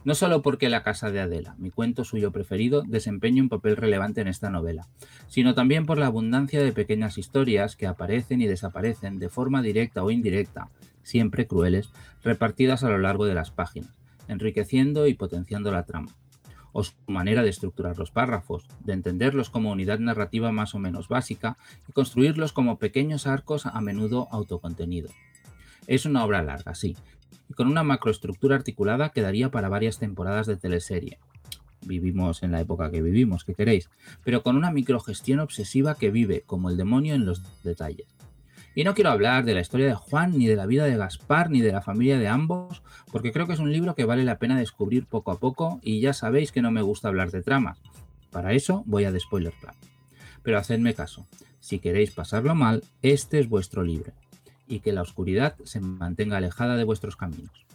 No 0.04 0.16
solo 0.16 0.42
porque 0.42 0.70
La 0.70 0.82
Casa 0.82 1.12
de 1.12 1.20
Adela, 1.20 1.56
mi 1.60 1.70
cuento 1.70 2.04
suyo 2.04 2.32
preferido, 2.32 2.82
desempeña 2.82 3.44
un 3.44 3.50
papel 3.50 3.78
relevante 3.78 4.22
en 4.22 4.28
esta 4.28 4.50
novela, 4.50 4.88
sino 5.28 5.54
también 5.54 5.86
por 5.86 6.00
la 6.00 6.08
abundancia 6.08 6.64
de 6.64 6.72
pequeñas 6.72 7.20
historias 7.20 7.76
que 7.76 7.86
aparecen 7.86 8.42
y 8.42 8.48
desaparecen 8.48 9.20
de 9.20 9.30
forma 9.30 9.62
directa 9.62 10.04
o 10.04 10.10
indirecta, 10.10 10.70
siempre 11.04 11.46
crueles, 11.46 11.92
repartidas 12.24 12.84
a 12.84 12.90
lo 12.90 12.98
largo 12.98 13.26
de 13.26 13.36
las 13.36 13.52
páginas, 13.52 13.92
enriqueciendo 14.28 15.06
y 15.06 15.14
potenciando 15.14 15.72
la 15.72 15.84
trama 15.84 16.16
o 16.74 16.84
su 16.84 16.94
manera 17.08 17.44
de 17.44 17.50
estructurar 17.50 17.98
los 17.98 18.12
párrafos, 18.12 18.66
de 18.80 18.94
entenderlos 18.94 19.50
como 19.50 19.72
unidad 19.72 20.00
narrativa 20.00 20.52
más 20.52 20.74
o 20.74 20.80
menos 20.80 21.08
básica 21.10 21.58
y 21.88 21.92
construirlos 21.92 22.54
como 22.54 22.80
pequeños 22.80 23.28
arcos 23.28 23.66
a 23.66 23.82
menudo 23.82 24.28
autocontenidos. 24.32 25.12
Es 25.88 26.06
una 26.06 26.24
obra 26.24 26.42
larga, 26.42 26.76
sí, 26.76 26.96
y 27.50 27.54
con 27.54 27.68
una 27.68 27.84
macroestructura 27.84 28.56
articulada 28.56 29.10
quedaría 29.10 29.52
para 29.52 29.70
varias 29.70 30.00
temporadas 30.00 30.48
de 30.48 30.58
teleserie. 30.58 31.20
Vivimos 31.86 32.44
en 32.44 32.52
la 32.52 32.62
época 32.62 32.92
que 32.92 33.02
vivimos, 33.02 33.44
¿qué 33.44 33.56
queréis? 33.56 33.90
Pero 34.24 34.44
con 34.44 34.56
una 34.56 34.72
microgestión 34.72 35.40
obsesiva 35.40 35.96
que 35.96 36.12
vive 36.12 36.44
como 36.46 36.70
el 36.70 36.78
demonio 36.78 37.16
en 37.16 37.26
los 37.26 37.42
detalles. 37.64 38.08
Y 38.74 38.84
no 38.84 38.94
quiero 38.94 39.10
hablar 39.10 39.44
de 39.44 39.54
la 39.54 39.60
historia 39.60 39.88
de 39.88 39.96
Juan, 39.96 40.38
ni 40.38 40.48
de 40.48 40.56
la 40.56 40.66
vida 40.66 40.86
de 40.86 40.96
Gaspar, 40.96 41.50
ni 41.50 41.60
de 41.60 41.74
la 41.74 41.82
familia 41.82 42.18
de 42.18 42.30
ambos, 42.30 42.82
porque 43.12 43.34
creo 43.34 43.46
que 43.46 43.54
es 43.54 43.60
un 43.60 43.72
libro 43.72 43.96
que 43.96 44.06
vale 44.06 44.24
la 44.24 44.40
pena 44.40 44.58
descubrir 44.58 45.08
poco 45.08 45.32
a 45.32 45.40
poco 45.40 45.80
y 45.84 46.00
ya 46.00 46.14
sabéis 46.14 46.52
que 46.52 46.62
no 46.62 46.72
me 46.72 46.82
gusta 46.82 47.10
hablar 47.10 47.32
de 47.32 47.42
tramas. 47.42 47.82
Para 48.32 48.54
eso 48.54 48.84
voy 48.86 49.04
a 49.04 49.12
de 49.12 49.20
spoiler 49.20 49.54
plan. 49.60 49.76
Pero 50.42 50.58
hacedme 50.58 50.94
caso, 50.94 51.28
si 51.60 51.80
queréis 51.80 52.12
pasarlo 52.12 52.56
mal, 52.56 52.84
este 53.02 53.40
es 53.40 53.50
vuestro 53.50 53.84
libro, 53.84 54.14
y 54.72 54.80
que 54.80 54.94
la 54.94 55.02
oscuridad 55.02 55.56
se 55.66 55.82
mantenga 55.82 56.38
alejada 56.38 56.78
de 56.78 56.86
vuestros 56.86 57.18
caminos. 57.18 57.66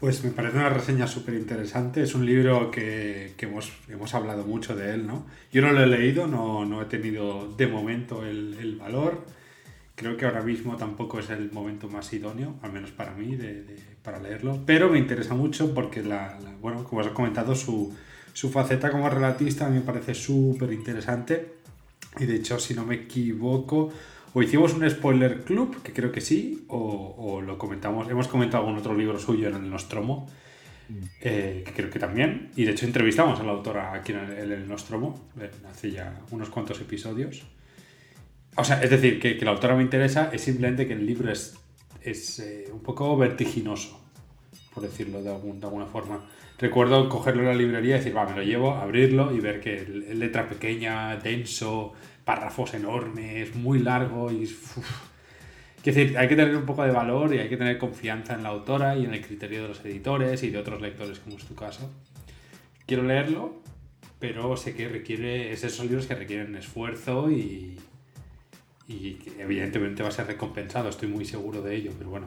Pues 0.00 0.24
me 0.24 0.30
parece 0.30 0.58
una 0.58 0.70
reseña 0.70 1.06
súper 1.06 1.34
interesante. 1.34 2.02
Es 2.02 2.14
un 2.14 2.24
libro 2.26 2.70
que, 2.70 3.34
hemos, 3.38 3.72
hemos, 3.88 4.14
hablado 4.14 4.44
mucho 4.44 4.74
de 4.74 4.94
él, 4.94 5.06
¿no? 5.06 5.26
Yo 5.52 5.62
no 5.62 5.72
lo 5.72 5.82
he 5.82 5.86
leído, 5.86 6.26
no, 6.26 6.64
no 6.64 6.82
he 6.82 6.86
tenido 6.86 7.52
de 7.56 7.66
momento 7.66 8.24
el, 8.24 8.76
valor. 8.78 9.24
Creo 9.94 10.16
que 10.16 10.26
ahora 10.26 10.42
mismo 10.42 10.76
tampoco 10.76 11.18
es 11.18 11.30
el 11.30 11.50
momento 11.50 11.88
más 11.88 12.12
idóneo, 12.12 12.56
al 12.62 12.72
menos 12.72 12.90
para 12.90 13.14
mí, 13.14 13.36
de, 13.36 13.64
para 14.02 14.20
leerlo. 14.20 14.60
Pero 14.66 14.90
me 14.90 14.98
interesa 14.98 15.34
mucho 15.34 15.72
porque, 15.72 16.02
la, 16.02 16.38
bueno, 16.60 16.84
como 16.84 17.00
os 17.00 17.06
he 17.06 17.12
comentado, 17.12 17.54
su, 17.54 17.94
su 18.34 18.50
faceta 18.50 18.90
como 18.90 19.08
relatista 19.08 19.68
me 19.68 19.80
parece 19.80 20.14
súper 20.14 20.72
interesante. 20.72 21.56
Y 22.18 22.26
de 22.26 22.36
hecho, 22.36 22.58
si 22.58 22.74
no 22.74 22.84
me 22.84 22.96
equivoco, 22.96 23.92
o 24.32 24.42
hicimos 24.42 24.74
un 24.74 24.88
spoiler 24.88 25.44
club, 25.44 25.82
que 25.82 25.92
creo 25.92 26.12
que 26.12 26.20
sí, 26.20 26.64
o, 26.68 27.40
lo 27.40 27.58
comentamos, 27.58 28.08
hemos 28.10 28.28
comentado 28.28 28.64
algún 28.64 28.78
otro 28.78 28.94
libro 28.94 29.18
suyo 29.18 29.48
en 29.48 29.54
el 29.54 29.70
Nostromo, 29.70 30.26
eh, 31.20 31.62
que 31.66 31.72
creo 31.72 31.90
que 31.90 31.98
también, 31.98 32.50
y 32.54 32.64
de 32.64 32.72
hecho 32.72 32.86
entrevistamos 32.86 33.40
a 33.40 33.42
la 33.42 33.52
autora 33.52 33.92
aquí 33.92 34.12
en 34.12 34.52
el, 34.52 34.68
Nostromo, 34.68 35.30
eh, 35.40 35.50
hace 35.68 35.90
ya 35.90 36.20
unos 36.30 36.48
cuantos 36.48 36.80
episodios. 36.80 37.44
O 38.56 38.64
sea, 38.64 38.82
es 38.82 38.90
decir, 38.90 39.18
que, 39.20 39.34
la 39.44 39.50
autora 39.50 39.74
me 39.74 39.82
interesa, 39.82 40.30
es 40.32 40.42
simplemente 40.42 40.86
que 40.86 40.94
el 40.94 41.04
libro 41.04 41.30
es, 41.30 41.58
es 42.02 42.38
eh, 42.38 42.68
un 42.72 42.80
poco 42.80 43.16
vertiginoso, 43.16 44.00
por 44.72 44.82
decirlo 44.82 45.22
de, 45.22 45.30
alguna 45.30 45.86
forma. 45.86 46.24
Recuerdo 46.58 47.08
cogerlo 47.08 47.42
en 47.42 47.48
la 47.48 47.54
librería 47.54 47.96
y 47.96 47.98
decir, 47.98 48.16
va, 48.16 48.26
me 48.26 48.36
lo 48.36 48.42
llevo, 48.42 48.72
abrirlo 48.72 49.34
y 49.34 49.40
ver 49.40 49.60
que 49.60 49.84
letra 50.14 50.48
pequeña, 50.48 51.16
denso, 51.16 51.94
párrafos 52.26 52.74
enormes, 52.74 53.54
muy 53.54 53.78
largo 53.78 54.30
y... 54.32 54.50
hay 55.86 56.28
que 56.28 56.36
tener 56.36 56.56
un 56.56 56.66
poco 56.66 56.82
de 56.82 56.90
valor 56.90 57.32
y 57.32 57.38
hay 57.38 57.48
que 57.48 57.56
tener 57.56 57.78
confianza 57.78 58.34
en 58.34 58.42
la 58.42 58.48
autora 58.48 58.96
y 58.96 59.04
en 59.04 59.14
el 59.14 59.24
criterio 59.24 59.62
de 59.62 59.68
los 59.68 59.84
editores 59.84 60.42
y 60.42 60.50
de 60.50 60.58
otros 60.58 60.82
lectores, 60.82 61.20
como 61.20 61.36
es 61.36 61.44
tu 61.44 61.54
caso. 61.54 61.88
Quiero 62.84 63.04
leerlo, 63.04 63.62
pero 64.18 64.56
sé 64.56 64.74
que 64.74 64.88
requiere, 64.88 65.52
es 65.52 65.62
esos 65.62 65.86
libros 65.86 66.06
que 66.08 66.16
requieren 66.16 66.56
esfuerzo 66.56 67.30
y, 67.30 67.78
y 68.88 69.18
evidentemente 69.38 70.02
va 70.02 70.08
a 70.08 70.12
ser 70.12 70.26
recompensado, 70.26 70.88
estoy 70.88 71.08
muy 71.08 71.24
seguro 71.24 71.62
de 71.62 71.76
ello, 71.76 71.92
pero 71.96 72.10
bueno, 72.10 72.26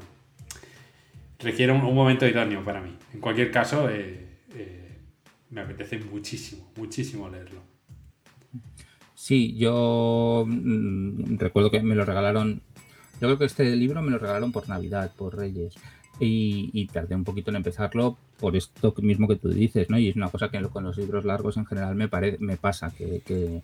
requiere 1.39 1.73
un, 1.73 1.81
momento 1.81 2.25
idóneo 2.25 2.63
para 2.63 2.79
mí. 2.79 2.97
En 3.13 3.19
cualquier 3.19 3.51
caso, 3.51 3.89
eh, 3.89 4.27
eh, 4.55 4.97
me 5.49 5.59
apetece 5.59 5.99
muchísimo, 5.99 6.71
muchísimo 6.77 7.29
leerlo. 7.29 7.61
Sí, 9.19 9.53
yo 9.57 10.45
mm, 10.47 11.37
recuerdo 11.37 11.69
que 11.69 11.81
me 11.81 11.93
lo 11.93 12.05
regalaron. 12.05 12.61
Yo 13.19 13.27
creo 13.27 13.37
que 13.37 13.45
este 13.45 13.75
libro 13.75 14.01
me 14.01 14.11
lo 14.11 14.17
regalaron 14.17 14.53
por 14.53 14.69
Navidad, 14.69 15.11
por 15.17 15.35
Reyes. 15.35 15.75
Y, 16.21 16.87
tardé 16.87 17.15
un 17.15 17.25
poquito 17.25 17.49
en 17.49 17.57
empezarlo 17.57 18.17
por 18.39 18.55
esto 18.55 18.93
mismo 19.01 19.27
que 19.27 19.35
tú 19.35 19.49
dices, 19.49 19.89
¿no? 19.89 19.99
Y 19.99 20.07
es 20.07 20.15
una 20.15 20.29
cosa 20.29 20.49
que 20.49 20.61
con 20.63 20.85
los 20.85 20.97
libros 20.97 21.25
largos 21.25 21.57
en 21.57 21.65
general 21.65 21.95
me, 21.95 22.09
me 22.39 22.57
pasa, 22.57 22.93
que, 22.97 23.61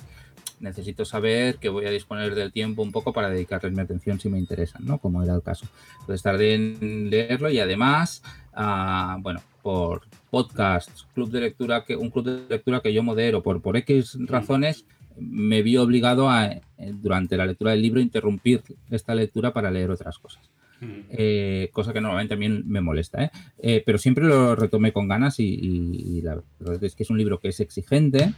necesito 0.59 1.05
saber 1.05 1.57
que 1.57 1.69
voy 1.69 1.85
a 1.85 1.89
disponer 1.89 2.35
del 2.35 2.51
tiempo 2.51 2.81
un 2.81 2.91
poco 2.91 3.13
para 3.13 3.29
dedicarles 3.29 3.74
mi 3.74 3.81
atención 3.81 4.19
si 4.19 4.29
me 4.29 4.39
interesan, 4.39 4.85
¿no? 4.85 4.97
Como 5.00 5.24
era 5.24 5.35
el 5.35 5.41
caso. 5.41 5.67
Entonces 6.01 6.21
tardé 6.21 6.53
en 6.55 7.09
leerlo 7.09 7.50
y 7.50 7.59
además, 7.59 8.24
ah, 8.53 9.17
bueno, 9.21 9.41
por 9.62 10.01
podcasts, 10.29 11.07
club 11.13 11.31
de 11.31 11.41
lectura, 11.41 11.85
que, 11.85 11.95
un 11.95 12.09
club 12.09 12.25
de 12.25 12.45
lectura 12.50 12.81
que 12.81 12.93
yo 12.93 13.03
modero 13.03 13.41
por, 13.41 13.62
por 13.62 13.77
X 13.77 14.17
razones, 14.27 14.85
me 15.19 15.62
vi 15.62 15.77
obligado 15.77 16.29
a, 16.29 16.48
eh, 16.48 16.62
durante 16.77 17.38
la 17.38 17.45
lectura 17.45 17.72
del 17.72 17.81
libro, 17.81 18.00
interrumpir 18.00 18.62
esta 18.89 19.15
lectura 19.15 19.53
para 19.53 19.72
leer 19.72 19.91
otras 19.91 20.17
cosas. 20.19 20.50
Mm. 20.81 21.00
Eh, 21.10 21.69
cosa 21.72 21.93
que 21.93 22.01
normalmente 22.01 22.34
a 22.34 22.38
mí 22.38 22.50
me 22.50 22.81
molesta, 22.81 23.31
¿eh? 23.62 23.84
pero 23.86 23.98
siempre 23.98 24.25
lo 24.25 24.55
retomé 24.55 24.91
con 24.91 25.07
ganas 25.07 25.39
y, 25.39 26.22
la 26.22 26.41
verdad 26.60 26.84
es 26.84 26.95
que 26.95 27.03
es 27.03 27.10
un 27.10 27.17
libro 27.17 27.39
que 27.39 27.50
es 27.50 27.60
exigente, 27.60 28.34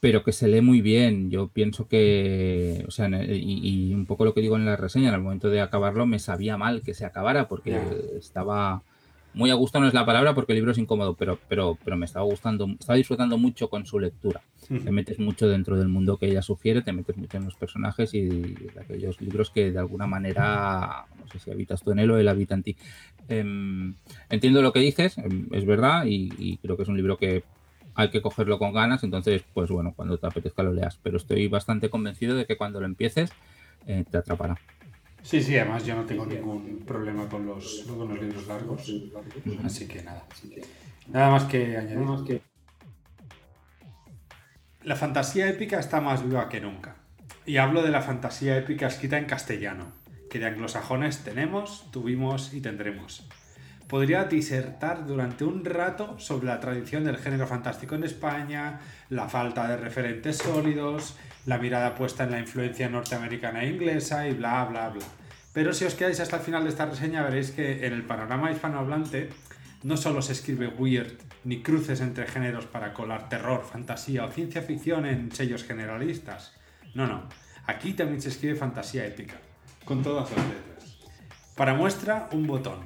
pero 0.00 0.22
que 0.22 0.32
se 0.32 0.48
lee 0.48 0.60
muy 0.60 0.80
bien. 0.80 1.30
Yo 1.30 1.48
pienso 1.48 1.88
que, 1.88 2.84
o 2.86 2.90
sea, 2.90 3.08
y, 3.08 3.92
un 3.94 4.06
poco 4.06 4.24
lo 4.24 4.34
que 4.34 4.42
digo 4.42 4.56
en 4.56 4.66
la 4.66 4.76
reseña, 4.76 5.08
en 5.08 5.14
el 5.14 5.22
momento 5.22 5.48
de 5.48 5.60
acabarlo 5.60 6.06
me 6.06 6.18
sabía 6.18 6.56
mal 6.56 6.82
que 6.82 6.94
se 6.94 7.04
acabara 7.04 7.48
porque 7.48 7.80
estaba 8.18 8.82
muy 9.34 9.50
a 9.50 9.54
gusto 9.54 9.78
no 9.80 9.86
es 9.86 9.94
la 9.94 10.06
palabra 10.06 10.34
porque 10.34 10.52
el 10.52 10.56
libro 10.56 10.72
es 10.72 10.78
incómodo, 10.78 11.14
pero, 11.14 11.38
pero, 11.48 11.78
pero 11.84 11.96
me 11.96 12.06
estaba 12.06 12.24
gustando, 12.24 12.66
estaba 12.78 12.96
disfrutando 12.96 13.38
mucho 13.38 13.68
con 13.68 13.86
su 13.86 13.98
lectura. 13.98 14.40
Te 14.68 14.90
metes 14.90 15.18
mucho 15.18 15.48
dentro 15.48 15.78
del 15.78 15.88
mundo 15.88 16.18
que 16.18 16.26
ella 16.26 16.42
sugiere, 16.42 16.82
te 16.82 16.92
metes 16.92 17.16
mucho 17.16 17.38
en 17.38 17.44
los 17.46 17.54
personajes 17.54 18.12
y 18.12 18.28
de 18.28 18.80
aquellos 18.80 19.20
libros 19.20 19.50
que 19.50 19.70
de 19.70 19.78
alguna 19.78 20.06
manera, 20.06 21.06
no 21.18 21.26
sé 21.28 21.38
si 21.38 21.50
habitas 21.50 21.82
tú 21.82 21.92
en 21.92 22.00
él 22.00 22.10
o 22.10 22.18
él 22.18 22.28
habita 22.28 22.54
en 22.54 22.62
ti. 22.62 22.76
Em, 23.28 23.94
entiendo 24.28 24.60
lo 24.60 24.72
que 24.72 24.80
dices, 24.80 25.16
em, 25.18 25.48
es 25.52 25.64
verdad, 25.64 26.04
y, 26.06 26.58
creo 26.58 26.76
que 26.76 26.82
es 26.82 26.88
un 26.88 26.96
libro 26.96 27.16
que 27.16 27.44
hay 27.94 28.10
que 28.10 28.22
cogerlo 28.22 28.58
con 28.58 28.72
ganas, 28.72 29.02
entonces, 29.04 29.42
pues 29.54 29.70
bueno, 29.70 29.92
cuando 29.96 30.18
te 30.18 30.26
apetezca 30.26 30.62
lo 30.62 30.72
leas. 30.72 30.98
Pero 31.02 31.16
estoy 31.16 31.48
bastante 31.48 31.90
convencido 31.90 32.36
de 32.36 32.46
que 32.46 32.56
cuando 32.56 32.80
lo 32.80 32.86
empieces 32.86 33.30
eh, 33.86 34.04
te 34.10 34.18
atrapará. 34.18 34.58
Sí, 35.28 35.42
sí, 35.42 35.58
además 35.58 35.84
yo 35.84 35.94
no 35.94 36.06
tengo 36.06 36.24
ningún 36.24 36.84
problema 36.86 37.28
con 37.28 37.44
los, 37.44 37.84
con 37.86 38.08
los 38.08 38.18
libros 38.18 38.46
largos. 38.46 38.90
Así 39.62 39.86
que 39.86 40.02
nada. 40.02 40.24
Nada 41.06 41.30
más 41.30 41.44
que 41.44 41.76
añadir. 41.76 42.40
La 44.84 44.96
fantasía 44.96 45.50
épica 45.50 45.80
está 45.80 46.00
más 46.00 46.24
viva 46.24 46.48
que 46.48 46.62
nunca. 46.62 46.96
Y 47.44 47.58
hablo 47.58 47.82
de 47.82 47.90
la 47.90 48.00
fantasía 48.00 48.56
épica 48.56 48.86
escrita 48.86 49.18
en 49.18 49.26
castellano, 49.26 49.92
que 50.30 50.38
de 50.38 50.46
anglosajones 50.46 51.18
tenemos, 51.24 51.90
tuvimos 51.90 52.54
y 52.54 52.62
tendremos. 52.62 53.28
Podría 53.86 54.24
disertar 54.24 55.06
durante 55.06 55.44
un 55.44 55.62
rato 55.62 56.18
sobre 56.18 56.46
la 56.46 56.58
tradición 56.58 57.04
del 57.04 57.18
género 57.18 57.46
fantástico 57.46 57.94
en 57.96 58.04
España, 58.04 58.80
la 59.10 59.28
falta 59.28 59.68
de 59.68 59.76
referentes 59.76 60.38
sólidos, 60.38 61.18
la 61.44 61.58
mirada 61.58 61.94
puesta 61.94 62.24
en 62.24 62.30
la 62.30 62.38
influencia 62.38 62.88
norteamericana 62.88 63.62
e 63.64 63.68
inglesa 63.68 64.26
y 64.26 64.32
bla, 64.32 64.64
bla, 64.64 64.88
bla. 64.88 65.04
Pero 65.58 65.72
si 65.72 65.84
os 65.84 65.96
quedáis 65.96 66.20
hasta 66.20 66.36
el 66.36 66.42
final 66.42 66.62
de 66.62 66.70
esta 66.70 66.86
reseña 66.86 67.24
veréis 67.24 67.50
que 67.50 67.84
en 67.84 67.92
el 67.92 68.04
panorama 68.04 68.52
hispanohablante 68.52 69.30
no 69.82 69.96
solo 69.96 70.22
se 70.22 70.30
escribe 70.30 70.68
weird 70.68 71.14
ni 71.42 71.64
cruces 71.64 72.00
entre 72.00 72.28
géneros 72.28 72.66
para 72.66 72.94
colar 72.94 73.28
terror, 73.28 73.64
fantasía 73.64 74.24
o 74.24 74.30
ciencia 74.30 74.62
ficción 74.62 75.04
en 75.04 75.32
sellos 75.32 75.64
generalistas. 75.64 76.52
No, 76.94 77.08
no. 77.08 77.28
Aquí 77.66 77.94
también 77.94 78.22
se 78.22 78.28
escribe 78.28 78.54
fantasía 78.54 79.04
épica, 79.04 79.34
con 79.84 80.04
todas 80.04 80.30
las 80.30 80.46
letras. 80.46 80.96
Para 81.56 81.74
muestra, 81.74 82.28
un 82.30 82.46
botón. 82.46 82.78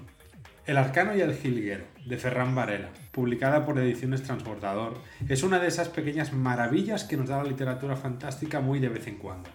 El 0.65 0.79
Arcano 0.79 1.15
y 1.15 1.21
el 1.21 1.35
Jilguero, 1.35 1.85
de 2.07 2.17
Ferran 2.17 2.55
Varela, 2.55 2.89
publicada 3.11 3.67
por 3.67 3.79
Ediciones 3.79 4.23
Transbordador, 4.23 4.99
es 5.29 5.43
una 5.43 5.59
de 5.59 5.69
esas 5.69 5.91
pequeñas 5.91 6.33
maravillas 6.33 7.05
que 7.05 7.19
nos 7.19 7.29
da 7.29 7.37
la 7.43 7.51
literatura 7.51 7.97
fantástica 7.97 8.61
muy 8.61 8.81
de 8.81 8.89
vez 8.89 9.07
en 9.09 9.19
cuando. 9.19 9.51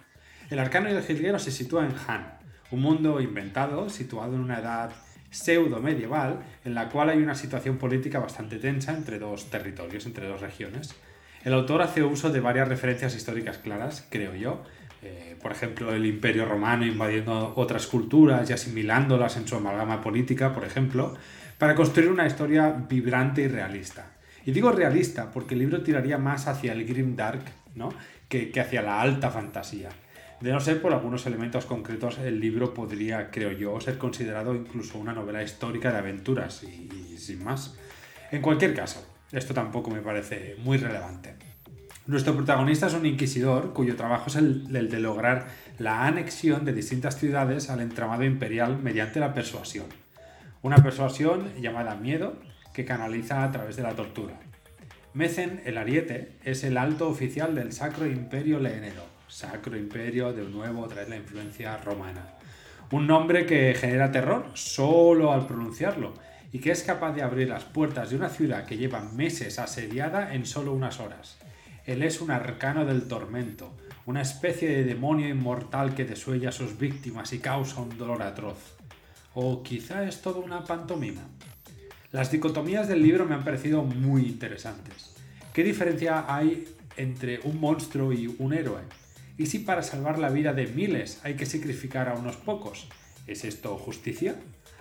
El 0.52 0.60
Arcano 0.60 0.88
y 0.88 0.94
el 0.94 1.02
Jilguero 1.02 1.40
se 1.40 1.52
sitúa 1.52 1.84
en 1.84 1.96
Han, 2.08 2.37
un 2.72 2.82
mundo 2.82 3.22
inventado, 3.22 3.90
situado 3.90 4.36
en 4.36 4.42
una 4.42 4.60
edad 4.60 4.92
pseudo 5.30 5.80
medieval, 5.80 6.40
en 6.66 6.74
la 6.74 6.90
cual 6.90 7.10
hay 7.10 7.18
una 7.18 7.36
situación 7.36 7.78
política 7.78 8.20
bastante 8.20 8.58
tensa 8.58 8.94
entre 8.94 9.20
dos 9.20 9.50
territorios, 9.50 10.06
entre 10.06 10.28
dos 10.28 10.42
regiones. 10.42 10.96
El 11.44 11.54
autor 11.54 11.82
hace 11.82 12.04
uso 12.04 12.30
de 12.30 12.40
varias 12.40 12.68
referencias 12.68 13.16
históricas 13.16 13.58
claras, 13.58 14.08
creo 14.10 14.36
yo, 14.36 14.64
eh, 15.04 15.38
por 15.42 15.52
ejemplo, 15.52 15.94
el 15.94 16.06
Imperio 16.06 16.46
Romano 16.46 16.86
invadiendo 16.86 17.54
otras 17.56 17.88
culturas 17.88 18.50
y 18.50 18.54
asimilándolas 18.54 19.38
en 19.38 19.48
su 19.48 19.56
amalgama 19.56 20.02
política, 20.02 20.54
por 20.54 20.66
ejemplo, 20.66 21.16
para 21.58 21.76
construir 21.76 22.10
una 22.10 22.26
historia 22.26 22.70
vibrante 22.72 23.44
y 23.44 23.48
realista. 23.48 24.12
Y 24.46 24.52
digo 24.52 24.72
realista 24.72 25.32
porque 25.32 25.54
el 25.54 25.60
libro 25.60 25.84
tiraría 25.84 26.18
más 26.18 26.48
hacia 26.48 26.72
el 26.72 26.86
grim 26.86 27.16
dark 27.16 27.42
¿no? 27.76 27.90
que, 28.30 28.52
hacia 28.60 28.82
la 28.82 29.02
alta 29.02 29.30
fantasía. 29.30 29.90
De 30.42 30.52
no 30.52 30.60
ser 30.60 30.82
por 30.82 30.94
algunos 30.94 31.26
elementos 31.26 31.66
concretos, 31.66 32.20
el 32.20 32.40
libro 32.40 32.74
podría, 32.74 33.32
creo 33.32 33.52
yo, 33.52 33.80
ser 33.82 33.98
considerado 33.98 34.54
incluso 34.54 35.00
una 35.00 35.14
novela 35.14 35.42
histórica 35.42 35.92
de 35.92 35.98
aventuras 35.98 36.64
y 36.64 37.18
sin 37.18 37.44
más. 37.44 37.76
En 38.32 38.42
cualquier 38.42 38.76
caso, 38.76 39.04
esto 39.32 39.54
tampoco 39.54 39.90
me 39.90 40.02
parece 40.02 40.56
muy 40.60 40.78
relevante. 40.78 41.36
Nuestro 42.08 42.34
protagonista 42.36 42.88
es 42.88 42.94
un 42.94 43.06
inquisidor 43.06 43.74
cuyo 43.74 43.98
trabajo 43.98 44.28
es 44.28 44.38
el, 44.38 44.72
de 44.72 45.00
lograr 45.02 45.48
la 45.78 46.08
anexión 46.08 46.64
de 46.64 46.72
distintas 46.72 47.18
ciudades 47.18 47.70
al 47.70 47.82
entramado 47.82 48.24
imperial 48.24 48.80
mediante 48.82 49.20
la 49.20 49.34
persuasión. 49.34 49.88
Una 50.62 50.78
persuasión 50.78 51.52
llamada 51.60 51.96
miedo 51.96 52.38
que 52.74 52.86
canaliza 52.86 53.44
a 53.44 53.52
través 53.52 53.76
de 53.76 53.84
la 53.84 53.94
tortura. 53.94 54.40
Mecen 55.14 55.62
el 55.66 55.78
Ariete 55.78 56.38
es 56.46 56.64
el 56.64 56.78
alto 56.78 57.10
oficial 57.10 57.54
del 57.56 57.74
Sacro 57.74 58.08
Imperio 58.08 58.60
Leenero. 58.60 59.17
Sacro 59.28 59.78
Imperio, 59.78 60.32
de 60.32 60.44
nuevo, 60.44 60.82
otra 60.82 61.08
la 61.08 61.18
influencia 61.18 61.78
romana. 61.78 62.36
Un 62.92 63.06
nombre 63.06 63.46
que 63.46 63.74
genera 63.74 64.12
terror 64.12 64.50
solo 64.54 65.34
al 65.34 65.46
pronunciarlo 65.46 66.14
y 66.54 66.60
que 66.60 66.72
es 66.72 66.84
capaz 66.84 67.14
de 67.14 67.22
abrir 67.22 67.50
las 67.50 67.66
puertas 67.66 68.10
de 68.10 68.16
una 68.16 68.30
ciudad 68.30 68.66
que 68.66 68.78
lleva 68.78 69.02
meses 69.02 69.60
asediada 69.60 70.34
en 70.34 70.46
solo 70.46 70.72
unas 70.72 71.00
horas. 71.02 71.38
Él 71.86 72.04
es 72.04 72.22
un 72.22 72.32
arcano 72.32 72.86
del 72.86 73.08
tormento, 73.08 73.76
una 74.06 74.22
especie 74.22 74.70
de 74.70 74.86
demonio 74.86 75.28
inmortal 75.28 75.94
que 75.94 76.06
desuella 76.06 76.50
a 76.50 76.54
sus 76.54 76.78
víctimas 76.78 77.34
y 77.34 77.40
causa 77.40 77.82
un 77.82 77.98
dolor 77.98 78.22
atroz. 78.22 78.78
O 79.34 79.62
quizá 79.62 80.08
es 80.08 80.22
todo 80.22 80.40
una 80.40 80.64
pantomima. 80.64 81.22
Las 82.12 82.32
dicotomías 82.32 82.88
del 82.88 83.04
libro 83.04 83.26
me 83.26 83.36
han 83.36 83.44
parecido 83.44 83.84
muy 83.84 84.24
interesantes. 84.24 85.14
¿Qué 85.54 85.64
diferencia 85.64 86.26
hay 86.34 86.68
entre 86.96 87.42
un 87.42 87.60
monstruo 87.60 88.14
y 88.14 88.34
un 88.40 88.54
héroe? 88.54 88.82
¿Y 89.38 89.46
si 89.46 89.60
para 89.60 89.84
salvar 89.84 90.18
la 90.18 90.30
vida 90.30 90.54
de 90.54 90.68
miles 90.68 91.20
hay 91.24 91.36
que 91.36 91.46
sacrificar 91.46 92.10
a 92.10 92.16
unos 92.16 92.38
pocos? 92.38 92.88
¿Es 93.28 93.44
esto 93.44 93.78
justicia? 93.78 94.36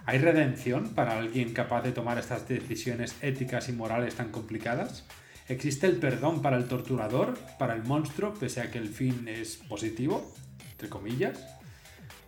¿Hay 0.06 0.18
redención 0.18 0.94
para 0.94 1.18
alguien 1.18 1.52
capaz 1.52 1.82
de 1.82 1.92
tomar 1.92 2.18
estas 2.18 2.48
decisiones 2.48 3.16
éticas 3.20 3.68
y 3.68 3.72
morales 3.72 4.14
tan 4.14 4.30
complicadas? 4.30 5.04
¿Existe 5.48 5.86
el 5.86 5.96
perdón 5.96 6.42
para 6.42 6.56
el 6.56 6.68
torturador, 6.68 7.38
para 7.58 7.75
el 7.75 7.84
monstruo, 7.84 8.32
pese 8.34 8.62
a 8.62 8.70
que 8.70 8.78
el 8.78 8.88
fin 8.88 9.28
es 9.28 9.56
positivo? 9.56 10.32
Entre 10.70 10.88
comillas. 10.88 11.38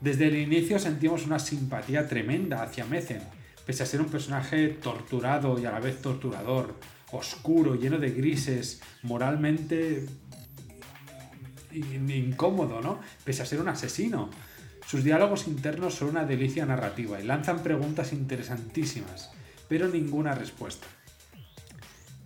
Desde 0.01 0.29
el 0.29 0.37
inicio 0.37 0.79
sentimos 0.79 1.25
una 1.25 1.39
simpatía 1.39 2.09
tremenda 2.09 2.63
hacia 2.63 2.85
Mecen, 2.85 3.23
pese 3.65 3.83
a 3.83 3.87
ser 3.87 4.01
un 4.01 4.09
personaje 4.09 4.69
torturado 4.69 5.59
y 5.59 5.65
a 5.65 5.73
la 5.73 5.81
vez 5.81 6.03
torturador, 6.03 6.75
oscuro, 7.11 7.75
lleno 7.75 7.99
de 7.99 8.11
grises, 8.11 8.83
moralmente 9.03 10.07
incómodo, 11.73 12.81
¿no? 12.81 13.01
Pese 13.25 13.43
a 13.43 13.47
ser 13.47 13.61
un 13.61 13.69
asesino. 13.69 14.31
Sus 14.87 15.05
diálogos 15.05 15.47
internos 15.47 15.95
son 15.95 16.11
una 16.11 16.25
delicia 16.25 16.65
narrativa 16.65 17.21
y 17.21 17.25
lanzan 17.25 17.63
preguntas 17.63 18.13
interesantísimas, 18.13 19.31
pero 19.69 19.89
ninguna 19.89 20.35
respuesta. 20.35 20.87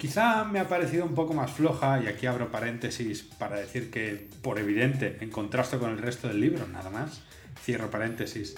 Quizá 0.03 0.45
me 0.45 0.59
ha 0.59 0.69
parecido 0.69 1.05
un 1.05 1.15
poco 1.15 1.33
más 1.33 1.53
floja, 1.53 2.03
y 2.03 2.09
aquí 2.09 2.27
abro 2.27 2.51
paréntesis 2.51 3.23
para 3.23 3.57
decir 3.57 3.91
que, 3.91 4.29
por 4.43 4.59
evidente, 4.59 5.19
en 5.21 5.31
contraste 5.31 5.79
con 5.79 5.91
el 5.91 5.99
resto 5.99 6.27
del 6.27 6.41
libro, 6.41 6.67
nada 6.67 6.91
más, 6.91 7.23
cierro 7.65 7.89
paréntesis, 7.91 8.57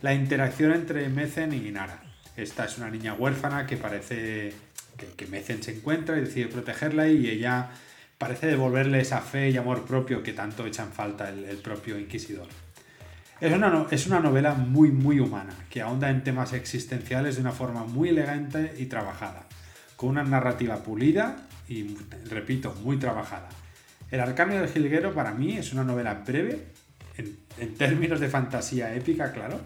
la 0.00 0.14
interacción 0.14 0.72
entre 0.72 1.08
Mecen 1.08 1.52
y 1.52 1.70
Nara. 1.70 2.02
Esta 2.36 2.64
es 2.64 2.78
una 2.78 2.90
niña 2.90 3.14
huérfana 3.14 3.66
que 3.66 3.76
parece 3.76 4.54
que, 4.96 5.06
que 5.16 5.62
se 5.62 5.72
encuentra 5.72 6.16
y 6.18 6.22
decide 6.22 6.48
protegerla 6.48 7.08
y 7.08 7.28
ella 7.28 7.70
parece 8.18 8.46
devolverle 8.46 9.00
esa 9.00 9.20
fe 9.20 9.50
y 9.50 9.56
amor 9.56 9.84
propio 9.84 10.22
que 10.22 10.32
tanto 10.32 10.66
echan 10.66 10.92
falta 10.92 11.28
el, 11.28 11.58
propio 11.58 11.98
Inquisidor. 11.98 12.46
Es 13.40 13.52
una, 13.52 13.86
es 13.90 14.06
una 14.06 14.20
novela 14.20 14.54
muy, 14.54 14.90
muy 14.90 15.20
humana, 15.20 15.54
que 15.68 15.82
ahonda 15.82 16.10
en 16.10 16.24
temas 16.24 16.52
existenciales 16.54 17.36
de 17.36 17.42
una 17.42 17.52
forma 17.52 17.84
muy 17.84 18.08
elegante 18.08 18.74
y 18.78 18.86
trabajada 18.86 19.46
con 19.96 20.10
una 20.10 20.22
narrativa 20.22 20.76
pulida 20.76 21.36
y, 21.68 21.96
repito, 22.28 22.74
muy 22.82 22.98
trabajada. 22.98 23.48
El 24.10 24.20
Arcanio 24.20 24.60
del 24.60 24.68
Jilguero 24.68 25.12
para 25.14 25.32
mí 25.32 25.56
es 25.56 25.72
una 25.72 25.82
novela 25.82 26.14
breve, 26.14 26.66
en, 27.16 27.74
términos 27.74 28.20
de 28.20 28.28
fantasía 28.28 28.94
épica, 28.94 29.32
claro, 29.32 29.58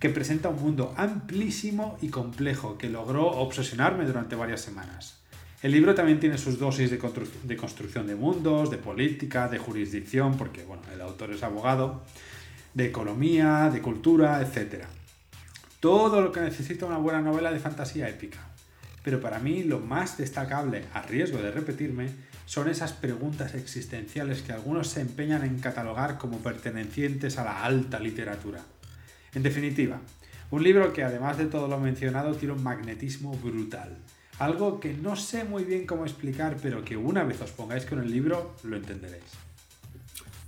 que 0.00 0.10
presenta 0.10 0.48
un 0.48 0.60
mundo 0.60 0.94
amplísimo 0.96 1.96
y 2.02 2.08
complejo 2.08 2.76
que 2.76 2.88
logró 2.88 3.26
obsesionarme 3.26 4.04
durante 4.04 4.36
varias 4.36 4.60
semanas. 4.60 5.20
El 5.60 5.72
libro 5.72 5.92
también 5.92 6.20
tiene 6.20 6.38
sus 6.38 6.56
dosis 6.56 6.88
de, 6.88 6.98
construcción 7.56 8.06
de 8.06 8.14
mundos, 8.14 8.70
de 8.70 8.78
política, 8.78 9.48
de 9.48 9.58
jurisdicción, 9.58 10.36
porque 10.36 10.62
bueno, 10.62 10.84
el 10.94 11.00
autor 11.00 11.32
es 11.32 11.42
abogado, 11.42 12.04
de 12.74 12.86
economía, 12.86 13.68
de 13.72 13.82
cultura, 13.82 14.40
etc. 14.40 14.84
Todo 15.80 16.20
lo 16.20 16.30
que 16.30 16.40
necesita 16.40 16.86
una 16.86 16.98
buena 16.98 17.20
novela 17.22 17.50
de 17.50 17.58
fantasía 17.58 18.08
épica. 18.08 18.38
Pero 19.02 19.20
para 19.20 19.40
mí 19.40 19.64
lo 19.64 19.80
más 19.80 20.16
destacable, 20.16 20.84
a 20.94 21.02
riesgo 21.02 21.38
de 21.38 21.50
repetirme, 21.50 22.10
son 22.46 22.68
esas 22.68 22.92
preguntas 22.92 23.54
existenciales 23.56 24.42
que 24.42 24.52
algunos 24.52 24.86
se 24.86 25.00
empeñan 25.00 25.42
en 25.44 25.58
catalogar 25.58 26.18
como 26.18 26.38
pertenecientes 26.38 27.36
a 27.36 27.44
la 27.44 27.64
alta 27.64 27.98
literatura. 27.98 28.60
En 29.34 29.42
definitiva, 29.42 30.00
un 30.52 30.62
libro 30.62 30.92
que 30.92 31.02
además 31.02 31.36
de 31.36 31.46
todo 31.46 31.66
lo 31.66 31.80
mencionado 31.80 32.36
tiene 32.36 32.54
un 32.54 32.62
magnetismo 32.62 33.32
brutal. 33.36 33.96
Algo 34.38 34.78
que 34.78 34.94
no 34.94 35.16
sé 35.16 35.44
muy 35.44 35.64
bien 35.64 35.86
cómo 35.86 36.04
explicar, 36.04 36.56
pero 36.62 36.84
que 36.84 36.96
una 36.96 37.24
vez 37.24 37.40
os 37.40 37.50
pongáis 37.50 37.84
con 37.84 38.00
el 38.00 38.10
libro 38.10 38.54
lo 38.62 38.76
entenderéis. 38.76 39.24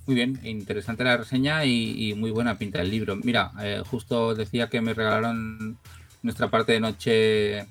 Muy 0.06 0.14
bien, 0.14 0.40
interesante 0.44 1.04
la 1.04 1.16
reseña 1.16 1.64
y, 1.64 2.14
muy 2.16 2.30
buena 2.30 2.58
pinta 2.58 2.80
el 2.80 2.90
libro. 2.90 3.16
Mira, 3.16 3.52
eh, 3.62 3.82
justo 3.88 4.34
decía 4.34 4.68
que 4.68 4.80
me 4.80 4.94
regalaron 4.94 5.76
nuestra 6.22 6.48
parte 6.48 6.72
de 6.72 6.80
noche 6.80 7.66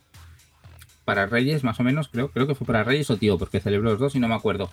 para 1.06 1.26
Reyes, 1.26 1.63
más 1.63 1.80
o 1.80 1.84
menos, 1.84 2.08
creo, 2.08 2.30
creo 2.30 2.46
que 2.46 2.54
fue 2.54 2.67
para 2.67 2.84
Reyes 2.84 3.10
o 3.10 3.17
Tío, 3.17 3.38
porque 3.39 3.60
celebró 3.60 3.89
los 3.89 4.00
dos 4.00 4.15
y 4.15 4.20
no 4.20 4.28
me 4.28 4.36
acuerdo. 4.36 4.70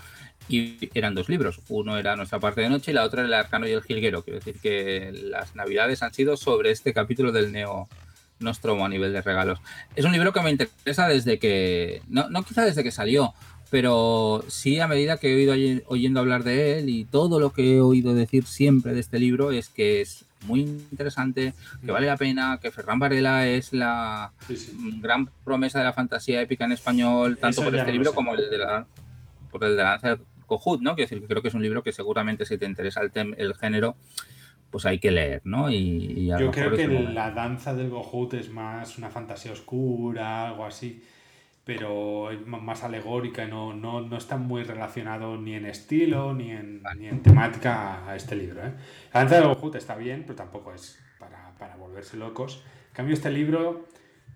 Y 0.48 0.90
eran 0.92 1.14
dos 1.14 1.28
libros, 1.28 1.60
uno 1.68 1.96
era 1.96 2.14
Nuestra 2.14 2.38
parte 2.38 2.60
de 2.60 2.68
noche 2.68 2.90
y 2.90 2.94
la 2.94 3.04
otra 3.04 3.24
el 3.24 3.32
Arcano 3.32 3.66
y 3.66 3.72
el 3.72 3.82
Jilguero. 3.82 4.22
Quiero 4.22 4.38
decir 4.38 4.60
que 4.60 5.12
las 5.12 5.56
navidades 5.56 6.02
han 6.02 6.12
sido 6.12 6.36
sobre 6.36 6.72
este 6.72 6.92
capítulo 6.92 7.32
del 7.32 7.52
Neo 7.52 7.88
Nostromo 8.40 8.84
a 8.84 8.88
nivel 8.88 9.12
de 9.12 9.22
regalos. 9.22 9.58
Es 9.94 10.04
un 10.04 10.12
libro 10.12 10.32
que 10.32 10.40
me 10.40 10.50
interesa 10.50 11.08
desde 11.08 11.38
que, 11.38 12.02
no, 12.08 12.28
no 12.28 12.42
quizá 12.42 12.64
desde 12.64 12.82
que 12.82 12.90
salió, 12.90 13.34
pero 13.70 14.44
sí 14.48 14.78
a 14.80 14.86
medida 14.86 15.16
que 15.16 15.34
he 15.34 15.40
ido 15.40 15.82
oyendo 15.86 16.20
hablar 16.20 16.44
de 16.44 16.78
él 16.78 16.88
y 16.88 17.04
todo 17.04 17.40
lo 17.40 17.50
que 17.50 17.76
he 17.76 17.80
oído 17.80 18.14
decir 18.14 18.46
siempre 18.46 18.94
de 18.94 19.00
este 19.00 19.18
libro 19.18 19.50
es 19.50 19.68
que 19.68 20.00
es 20.00 20.24
muy 20.44 20.60
interesante, 20.60 21.54
que 21.84 21.90
vale 21.90 22.06
la 22.06 22.16
pena, 22.16 22.58
que 22.62 22.70
Ferran 22.70 22.98
Varela 22.98 23.48
es 23.48 23.72
la 23.72 24.32
gran 25.00 25.28
promesa 25.44 25.78
de 25.80 25.84
la 25.86 25.92
fantasía 25.92 26.40
épica 26.40 26.64
en 26.64 26.72
español, 26.72 27.36
tanto 27.38 27.62
por 27.62 27.74
este 27.74 27.90
libro 27.90 28.14
como 28.14 28.34
el 28.34 28.48
de 28.48 28.58
la, 28.58 28.86
por 29.50 29.64
el 29.64 29.76
de 29.76 29.82
la 29.82 29.90
danza 29.90 30.08
del 30.10 30.20
Cojut, 30.46 30.80
¿no? 30.80 30.94
Quiero 30.94 31.10
decir 31.10 31.26
creo 31.26 31.42
que 31.42 31.48
es 31.48 31.54
un 31.54 31.62
libro 31.62 31.82
que 31.82 31.92
seguramente 31.92 32.44
si 32.44 32.58
te 32.58 32.66
interesa 32.66 33.00
el, 33.00 33.34
el 33.36 33.54
género, 33.54 33.96
pues 34.70 34.86
hay 34.86 34.98
que 34.98 35.10
leer, 35.10 35.42
¿no? 35.44 35.70
Y, 35.70 36.26
Yo 36.38 36.50
creo 36.50 36.72
que 36.72 36.86
la 36.88 37.30
danza 37.30 37.74
del 37.74 37.90
Gohut 37.90 38.34
es 38.34 38.50
más 38.50 38.98
una 38.98 39.10
fantasía 39.10 39.52
oscura, 39.52 40.48
algo 40.48 40.64
así 40.64 41.02
pero 41.66 42.30
es 42.30 42.46
más 42.46 42.84
alegórica 42.84 43.44
no, 43.44 43.74
no, 43.74 44.00
no, 44.00 44.16
está 44.16 44.36
muy 44.36 44.62
relacionado 44.62 45.36
ni 45.36 45.54
en 45.54 45.66
estilo 45.66 46.32
ni 46.32 46.52
en, 46.52 46.80
ni 46.96 47.08
en 47.08 47.24
temática 47.24 48.08
a 48.08 48.14
este 48.14 48.36
libro. 48.36 48.64
¿eh? 48.64 48.72
La 49.12 49.24
danza 49.24 49.40
de 49.40 49.46
Gohut 49.52 49.74
está 49.74 49.96
bien, 49.96 50.22
pero 50.22 50.36
tampoco 50.36 50.72
es 50.72 50.96
para, 51.18 51.50
para, 51.58 51.74
volverse 51.74 52.16
locos. 52.16 52.62
En 52.90 52.94
cambio, 52.94 53.14
este 53.14 53.32
libro, 53.32 53.88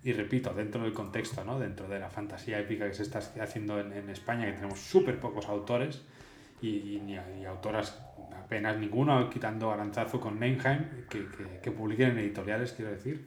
y 0.03 0.13
repito, 0.13 0.53
dentro 0.53 0.83
del 0.83 0.93
contexto, 0.93 1.45
¿no? 1.45 1.61
dentro 1.61 1.87
de 1.87 2.01
la 2.01 2.11
fantasía 2.11 2.59
épica 2.59 2.89
que 2.89 2.95
se 2.95 3.05
está 3.05 3.21
haciendo 3.41 3.79
en, 3.79 3.93
en 3.93 4.11
España, 4.11 4.47
que 4.47 4.55
tenemos 4.55 4.81
súper 4.81 5.21
pocos 5.21 5.47
autores 5.47 6.03
y, 6.61 6.67
y, 6.69 7.21
y, 7.41 7.45
autoras 7.45 8.03
apenas 8.39 8.79
ninguno, 8.79 9.29
quitando 9.31 9.71
Aranzazo 9.71 10.21
con 10.21 10.39
Neinheim, 10.39 11.07
que, 11.09 11.27
que, 11.27 11.61
que 11.63 11.71
publiquen 11.71 12.11
en 12.11 12.19
editoriales, 12.19 12.73
quiero 12.73 12.91
decir, 12.91 13.27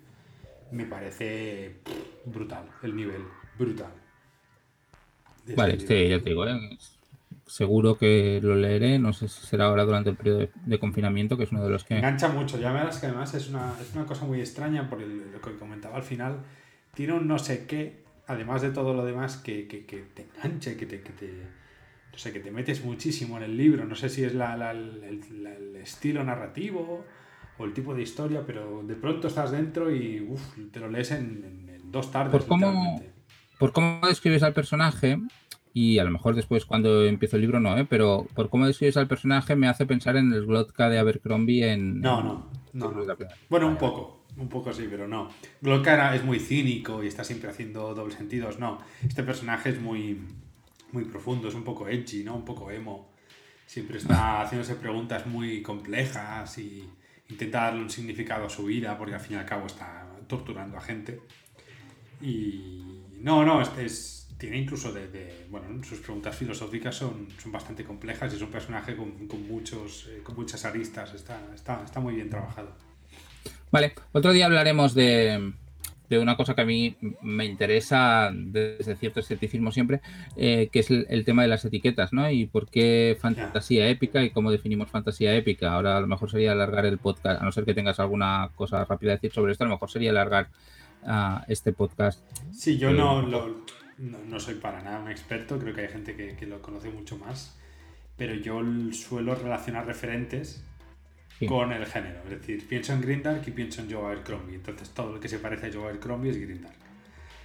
me 0.72 0.86
parece 0.86 1.76
brutal 2.26 2.66
el 2.82 2.96
nivel 2.96 3.24
brutal. 3.58 3.92
Vale, 5.56 5.76
este, 5.76 6.10
ya 6.10 6.20
te 6.20 6.30
digo, 6.30 6.48
¿eh? 6.48 6.58
seguro 7.46 7.98
que 7.98 8.40
lo 8.42 8.56
leeré, 8.56 8.98
no 9.00 9.14
sé 9.14 9.28
si 9.28 9.46
será 9.46 9.66
ahora 9.66 9.84
durante 9.84 10.10
el 10.10 10.16
periodo 10.16 10.48
de, 10.66 10.80
confinamiento, 10.80 11.38
que 11.38 11.44
es 11.44 11.52
uno 11.52 11.64
de 11.64 11.70
los 11.70 11.84
que... 11.84 11.98
Engancha 11.98 12.30
mucho, 12.30 12.58
ya 12.58 12.72
verás 12.72 13.00
que 13.00 13.08
además 13.08 13.34
es 13.34 13.50
una, 13.50 13.74
es 13.82 13.94
una 13.94 14.06
cosa 14.06 14.26
muy 14.26 14.40
extraña, 14.40 14.90
por 14.90 15.00
lo 15.02 15.42
que 15.42 15.58
comentaba 15.58 15.98
al 15.98 16.04
final, 16.04 16.40
tiene 16.94 17.14
un 17.14 17.28
no 17.28 17.38
sé 17.38 17.66
qué, 17.68 18.04
además 18.28 18.62
de 18.62 18.72
todo 18.72 18.94
lo 18.94 19.06
demás, 19.06 19.38
que, 19.38 19.68
que, 19.68 19.86
que 19.86 19.98
te 20.14 20.24
enganche, 20.24 20.78
que 20.78 20.86
te, 20.86 21.02
que 21.02 21.12
te, 21.12 21.44
no 22.14 22.20
sé, 22.20 22.32
que 22.32 22.40
te 22.40 22.52
metes 22.52 22.86
muchísimo 22.86 23.38
en 23.38 23.44
el 23.44 23.58
libro, 23.58 23.86
no 23.86 23.96
sé 23.96 24.08
si 24.08 24.24
es 24.24 24.36
la, 24.36 24.56
la, 24.56 24.72
el, 24.72 25.04
el, 25.04 25.76
estilo 25.78 26.24
narrativo 26.24 27.04
o 27.58 27.66
el 27.66 27.74
tipo 27.74 27.96
de 27.96 28.04
historia, 28.04 28.44
pero 28.46 28.84
de 28.84 28.96
pronto 28.96 29.28
estás 29.28 29.52
dentro 29.52 29.94
y 29.94 30.22
uf, 30.22 30.42
te 30.72 30.80
lo 30.80 30.90
lees 30.90 31.12
en, 31.12 31.66
en, 31.68 31.92
dos 31.92 32.12
tardes. 32.12 32.32
Por 32.32 32.48
cómo, 32.48 33.02
por 33.58 33.74
cómo 33.74 34.08
describes 34.08 34.44
al 34.44 34.54
personaje, 34.54 35.20
y 35.74 35.98
a 35.98 36.04
lo 36.04 36.12
mejor 36.12 36.36
después 36.36 36.66
cuando 36.66 37.04
empiezo 37.04 37.36
el 37.36 37.42
libro 37.42 37.60
no, 37.60 37.76
¿eh? 37.78 37.86
pero 37.90 38.28
por 38.36 38.50
cómo 38.50 38.68
describes 38.68 38.96
al 38.96 39.08
personaje 39.08 39.56
me 39.56 39.68
hace 39.68 39.88
pensar 39.88 40.16
en 40.16 40.32
el 40.34 40.46
Glotka 40.46 40.90
de 40.90 41.00
Abercrombie 41.00 41.68
en... 41.68 42.00
No, 42.00 42.22
no, 42.22 42.48
no. 42.74 42.92
no. 42.92 43.18
Bueno, 43.50 43.68
un 43.68 43.78
poco, 43.78 44.26
un 44.38 44.50
poco 44.50 44.72
sí, 44.72 44.88
pero 44.88 45.08
no. 45.08 45.30
Glotka 45.62 46.14
es 46.14 46.24
muy 46.24 46.40
cínico 46.40 47.04
y 47.04 47.08
está 47.08 47.24
siempre 47.24 47.50
haciendo 47.50 47.96
dobles 47.96 48.18
sentidos, 48.18 48.60
no. 48.60 48.80
Este 49.04 49.24
personaje 49.24 49.70
es 49.70 49.82
muy, 49.82 50.22
muy 50.94 51.06
profundo, 51.06 51.48
es 51.48 51.56
un 51.56 51.64
poco 51.64 51.88
edgy, 51.88 52.24
¿no? 52.24 52.36
Un 52.36 52.46
poco 52.46 52.72
emo. 52.72 53.14
Siempre 53.66 53.98
está 53.98 54.42
haciéndose 54.42 54.76
preguntas 54.76 55.26
muy 55.26 55.62
complejas 55.62 56.58
y 56.58 56.88
intenta 57.30 57.62
darle 57.64 57.82
un 57.82 57.90
significado 57.90 58.46
a 58.46 58.50
su 58.50 58.66
vida 58.66 58.98
porque 58.98 59.16
al 59.16 59.20
fin 59.20 59.38
y 59.38 59.40
al 59.40 59.46
cabo 59.46 59.66
está 59.68 60.08
torturando 60.28 60.78
a 60.78 60.82
gente. 60.82 61.22
Y 62.22 63.02
no, 63.20 63.44
no, 63.44 63.62
este 63.62 63.86
es 63.86 64.24
tiene 64.38 64.58
incluso 64.58 64.92
de, 64.92 65.08
de, 65.08 65.46
bueno, 65.50 65.82
sus 65.86 66.00
preguntas 66.00 66.36
filosóficas 66.36 66.94
son, 66.94 67.30
son 67.42 67.52
bastante 67.52 67.86
complejas 67.86 68.34
y 68.34 68.36
es 68.36 68.42
un 68.42 68.52
personaje 68.52 68.94
con, 68.94 69.26
con 69.26 69.48
muchos, 69.48 70.10
eh, 70.10 70.20
con 70.22 70.36
muchas 70.36 70.66
aristas, 70.66 71.14
está, 71.14 71.40
está, 71.56 71.82
está 71.86 72.02
muy 72.02 72.16
bien 72.16 72.30
trabajado. 72.30 72.76
Vale, 73.72 73.94
otro 74.12 74.34
día 74.34 74.48
hablaremos 74.48 74.94
de, 74.94 75.54
de 76.18 76.24
una 76.24 76.38
cosa 76.38 76.56
que 76.56 76.62
a 76.62 76.66
mí 76.66 76.96
me 77.22 77.46
interesa 77.46 78.32
desde 78.34 78.96
cierto 78.96 79.20
escepticismo 79.20 79.72
siempre, 79.72 80.02
eh, 80.36 80.70
que 80.72 80.80
es 80.80 80.92
el, 80.92 81.06
el, 81.10 81.26
tema 81.26 81.42
de 81.42 81.48
las 81.48 81.66
etiquetas, 81.66 82.14
¿no? 82.14 82.30
Y 82.30 82.46
por 82.46 82.70
qué 82.70 83.18
fantasía 83.20 83.88
épica 83.88 84.24
y 84.24 84.30
cómo 84.30 84.52
definimos 84.52 84.90
fantasía 84.90 85.36
épica. 85.36 85.74
Ahora 85.74 85.98
a 85.98 86.02
lo 86.02 86.08
mejor 86.08 86.30
sería 86.30 86.52
alargar 86.52 86.86
el 86.86 86.98
podcast, 86.98 87.42
a 87.42 87.46
no 87.46 87.52
ser 87.52 87.66
que 87.66 87.74
tengas 87.74 88.00
alguna 88.00 88.50
cosa 88.56 88.86
rápida 88.86 89.12
a 89.12 89.16
decir 89.16 89.32
sobre 89.32 89.52
esto, 89.52 89.64
a 89.64 89.68
lo 89.68 89.74
mejor 89.74 89.90
sería 89.90 90.12
alargar 90.12 90.50
este 91.48 91.74
podcast. 91.74 92.24
Sí, 92.52 92.78
yo 92.78 92.92
no, 92.92 93.22
no, 93.22 94.40
soy 94.40 94.56
para 94.56 94.82
nada 94.82 95.00
un 95.00 95.12
experto, 95.12 95.60
creo 95.60 95.74
que 95.74 95.82
hay 95.82 95.88
gente 95.88 96.16
que, 96.16 96.46
lo 96.46 96.62
conoce 96.62 96.90
mucho 96.90 97.18
más, 97.18 97.58
pero 98.18 98.34
yo 98.36 98.62
suelo 98.92 99.36
relacionar 99.36 99.86
referentes 99.86 100.64
con 101.48 101.72
el 101.72 101.86
género. 101.86 102.20
Es 102.26 102.42
decir, 102.42 102.68
pienso 102.68 102.94
en 102.94 103.02
Grindark 103.02 103.48
y 103.48 103.52
pienso 103.52 103.82
en 103.82 103.92
Joe 103.92 104.06
Abercrombie. 104.06 104.56
Entonces 104.56 104.90
todo 104.92 105.14
lo 105.14 105.20
que 105.20 105.28
se 105.28 105.40
parece 105.40 105.68
a 105.68 105.74
Joe 105.74 105.84
Abercrombie 105.84 106.32
es 106.32 106.38
Grindark. 106.40 106.78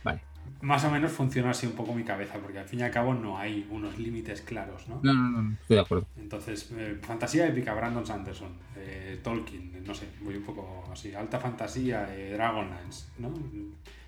Vale. 0.04 0.20
Más 0.60 0.84
o 0.84 0.90
menos 0.90 1.12
funciona 1.12 1.50
así 1.50 1.66
un 1.66 1.72
poco 1.72 1.94
mi 1.94 2.04
cabeza, 2.04 2.38
porque 2.38 2.58
al 2.58 2.64
fin 2.64 2.80
y 2.80 2.82
al 2.82 2.90
cabo 2.90 3.14
no 3.14 3.38
hay 3.38 3.66
unos 3.70 3.98
límites 3.98 4.40
claros, 4.40 4.88
¿no? 4.88 5.00
No, 5.02 5.12
no, 5.12 5.42
no, 5.42 5.52
estoy 5.52 5.76
de 5.76 5.82
acuerdo. 5.82 6.06
Entonces, 6.16 6.72
eh, 6.76 6.98
fantasía 7.02 7.46
épica, 7.46 7.74
Brandon 7.74 8.04
Sanderson, 8.04 8.52
eh, 8.76 9.20
Tolkien, 9.22 9.84
no 9.86 9.94
sé, 9.94 10.06
voy 10.20 10.36
un 10.36 10.42
poco 10.42 10.88
así, 10.92 11.14
alta 11.14 11.38
fantasía, 11.38 12.08
eh, 12.16 12.32
Dragonlance, 12.32 13.06
¿no? 13.18 13.32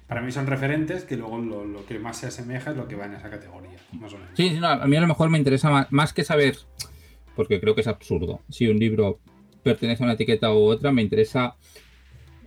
Para 0.08 0.22
mí 0.22 0.32
son 0.32 0.46
referentes 0.48 1.04
que 1.04 1.16
luego 1.16 1.38
lo, 1.38 1.86
que 1.86 2.00
más 2.00 2.16
se 2.16 2.26
asemeja 2.26 2.72
es 2.72 2.76
lo 2.76 2.88
que 2.88 2.96
va 2.96 3.06
en 3.06 3.14
esa 3.14 3.30
categoría, 3.30 3.78
más 3.92 4.12
o 4.12 4.18
menos. 4.18 4.32
Sí, 4.34 4.58
a 4.60 4.86
mí 4.86 4.96
a 4.96 5.00
lo 5.00 5.06
mejor 5.06 5.30
me 5.30 5.38
interesa 5.38 5.86
más 5.90 6.12
que 6.12 6.24
saber, 6.24 6.56
porque 7.36 7.60
creo 7.60 7.76
que 7.76 7.82
es 7.82 7.86
absurdo, 7.86 8.40
si 8.48 8.66
un 8.66 8.78
libro 8.78 9.20
pertenece 9.62 10.02
a 10.02 10.06
una 10.06 10.14
etiqueta 10.14 10.52
u 10.52 10.58
otra, 10.58 10.92
me 10.92 11.02
interesa 11.02 11.56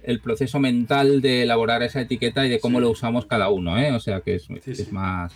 el 0.04 0.20
proceso 0.20 0.60
mental 0.60 1.22
de 1.22 1.44
elaborar 1.44 1.82
esa 1.82 2.02
etiqueta 2.02 2.46
y 2.46 2.50
de 2.50 2.60
cómo 2.60 2.80
lo 2.80 2.90
usamos 2.90 3.26
cada 3.26 3.50
uno, 3.50 3.78
¿eh? 3.78 3.92
O 3.94 4.00
sea 4.00 4.22
que 4.22 4.36
es, 4.36 4.92
más... 4.92 5.34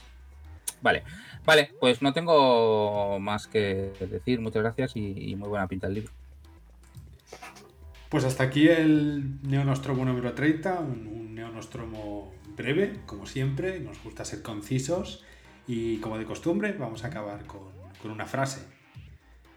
Vale, 0.81 1.03
vale, 1.45 1.71
pues 1.79 2.01
no 2.01 2.13
tengo 2.13 3.19
más 3.19 3.47
que 3.47 3.91
decir. 4.11 4.41
Muchas 4.41 4.61
gracias 4.61 4.95
y, 4.95 5.35
muy 5.35 5.49
buena 5.49 5.67
pinta 5.67 5.87
el 5.87 5.95
libro. 5.95 6.11
Pues 8.09 8.23
hasta 8.23 8.43
aquí 8.43 8.67
el 8.67 9.41
Neonostromo 9.43 10.05
número 10.05 10.33
30, 10.33 10.79
un, 10.79 11.07
un 11.07 11.35
Neonostromo 11.35 12.33
breve, 12.55 12.99
como 13.05 13.25
siempre, 13.25 13.79
nos 13.79 14.01
gusta 14.03 14.23
ser 14.25 14.41
concisos 14.41 15.23
y 15.67 15.97
como 15.97 16.17
de 16.17 16.25
costumbre 16.25 16.73
vamos 16.73 17.03
a 17.03 17.07
acabar 17.07 17.45
con, 17.45 17.61
con 18.01 18.11
una 18.11 18.25
frase. 18.25 18.61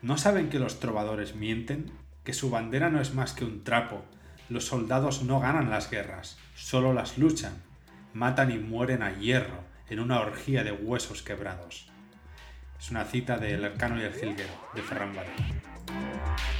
¿No 0.02 0.16
saben 0.16 0.48
que 0.48 0.58
los 0.58 0.80
trovadores 0.80 1.34
mienten? 1.34 1.90
Que 2.30 2.34
su 2.34 2.48
bandera 2.48 2.90
no 2.90 3.00
es 3.00 3.12
más 3.12 3.32
que 3.32 3.44
un 3.44 3.64
trapo. 3.64 4.04
Los 4.48 4.66
soldados 4.66 5.24
no 5.24 5.40
ganan 5.40 5.68
las 5.68 5.90
guerras, 5.90 6.38
solo 6.54 6.92
las 6.92 7.18
luchan. 7.18 7.60
Matan 8.14 8.52
y 8.52 8.58
mueren 8.58 9.02
a 9.02 9.18
hierro, 9.18 9.64
en 9.88 9.98
una 9.98 10.20
orgía 10.20 10.62
de 10.62 10.70
huesos 10.70 11.22
quebrados. 11.22 11.90
Es 12.78 12.92
una 12.92 13.04
cita 13.04 13.36
del 13.36 13.64
Arcano 13.64 14.00
y 14.00 14.04
el 14.04 14.14
Jilguero, 14.14 14.52
de 14.76 14.82
Ferran 14.82 15.12
Varela. 15.12 16.59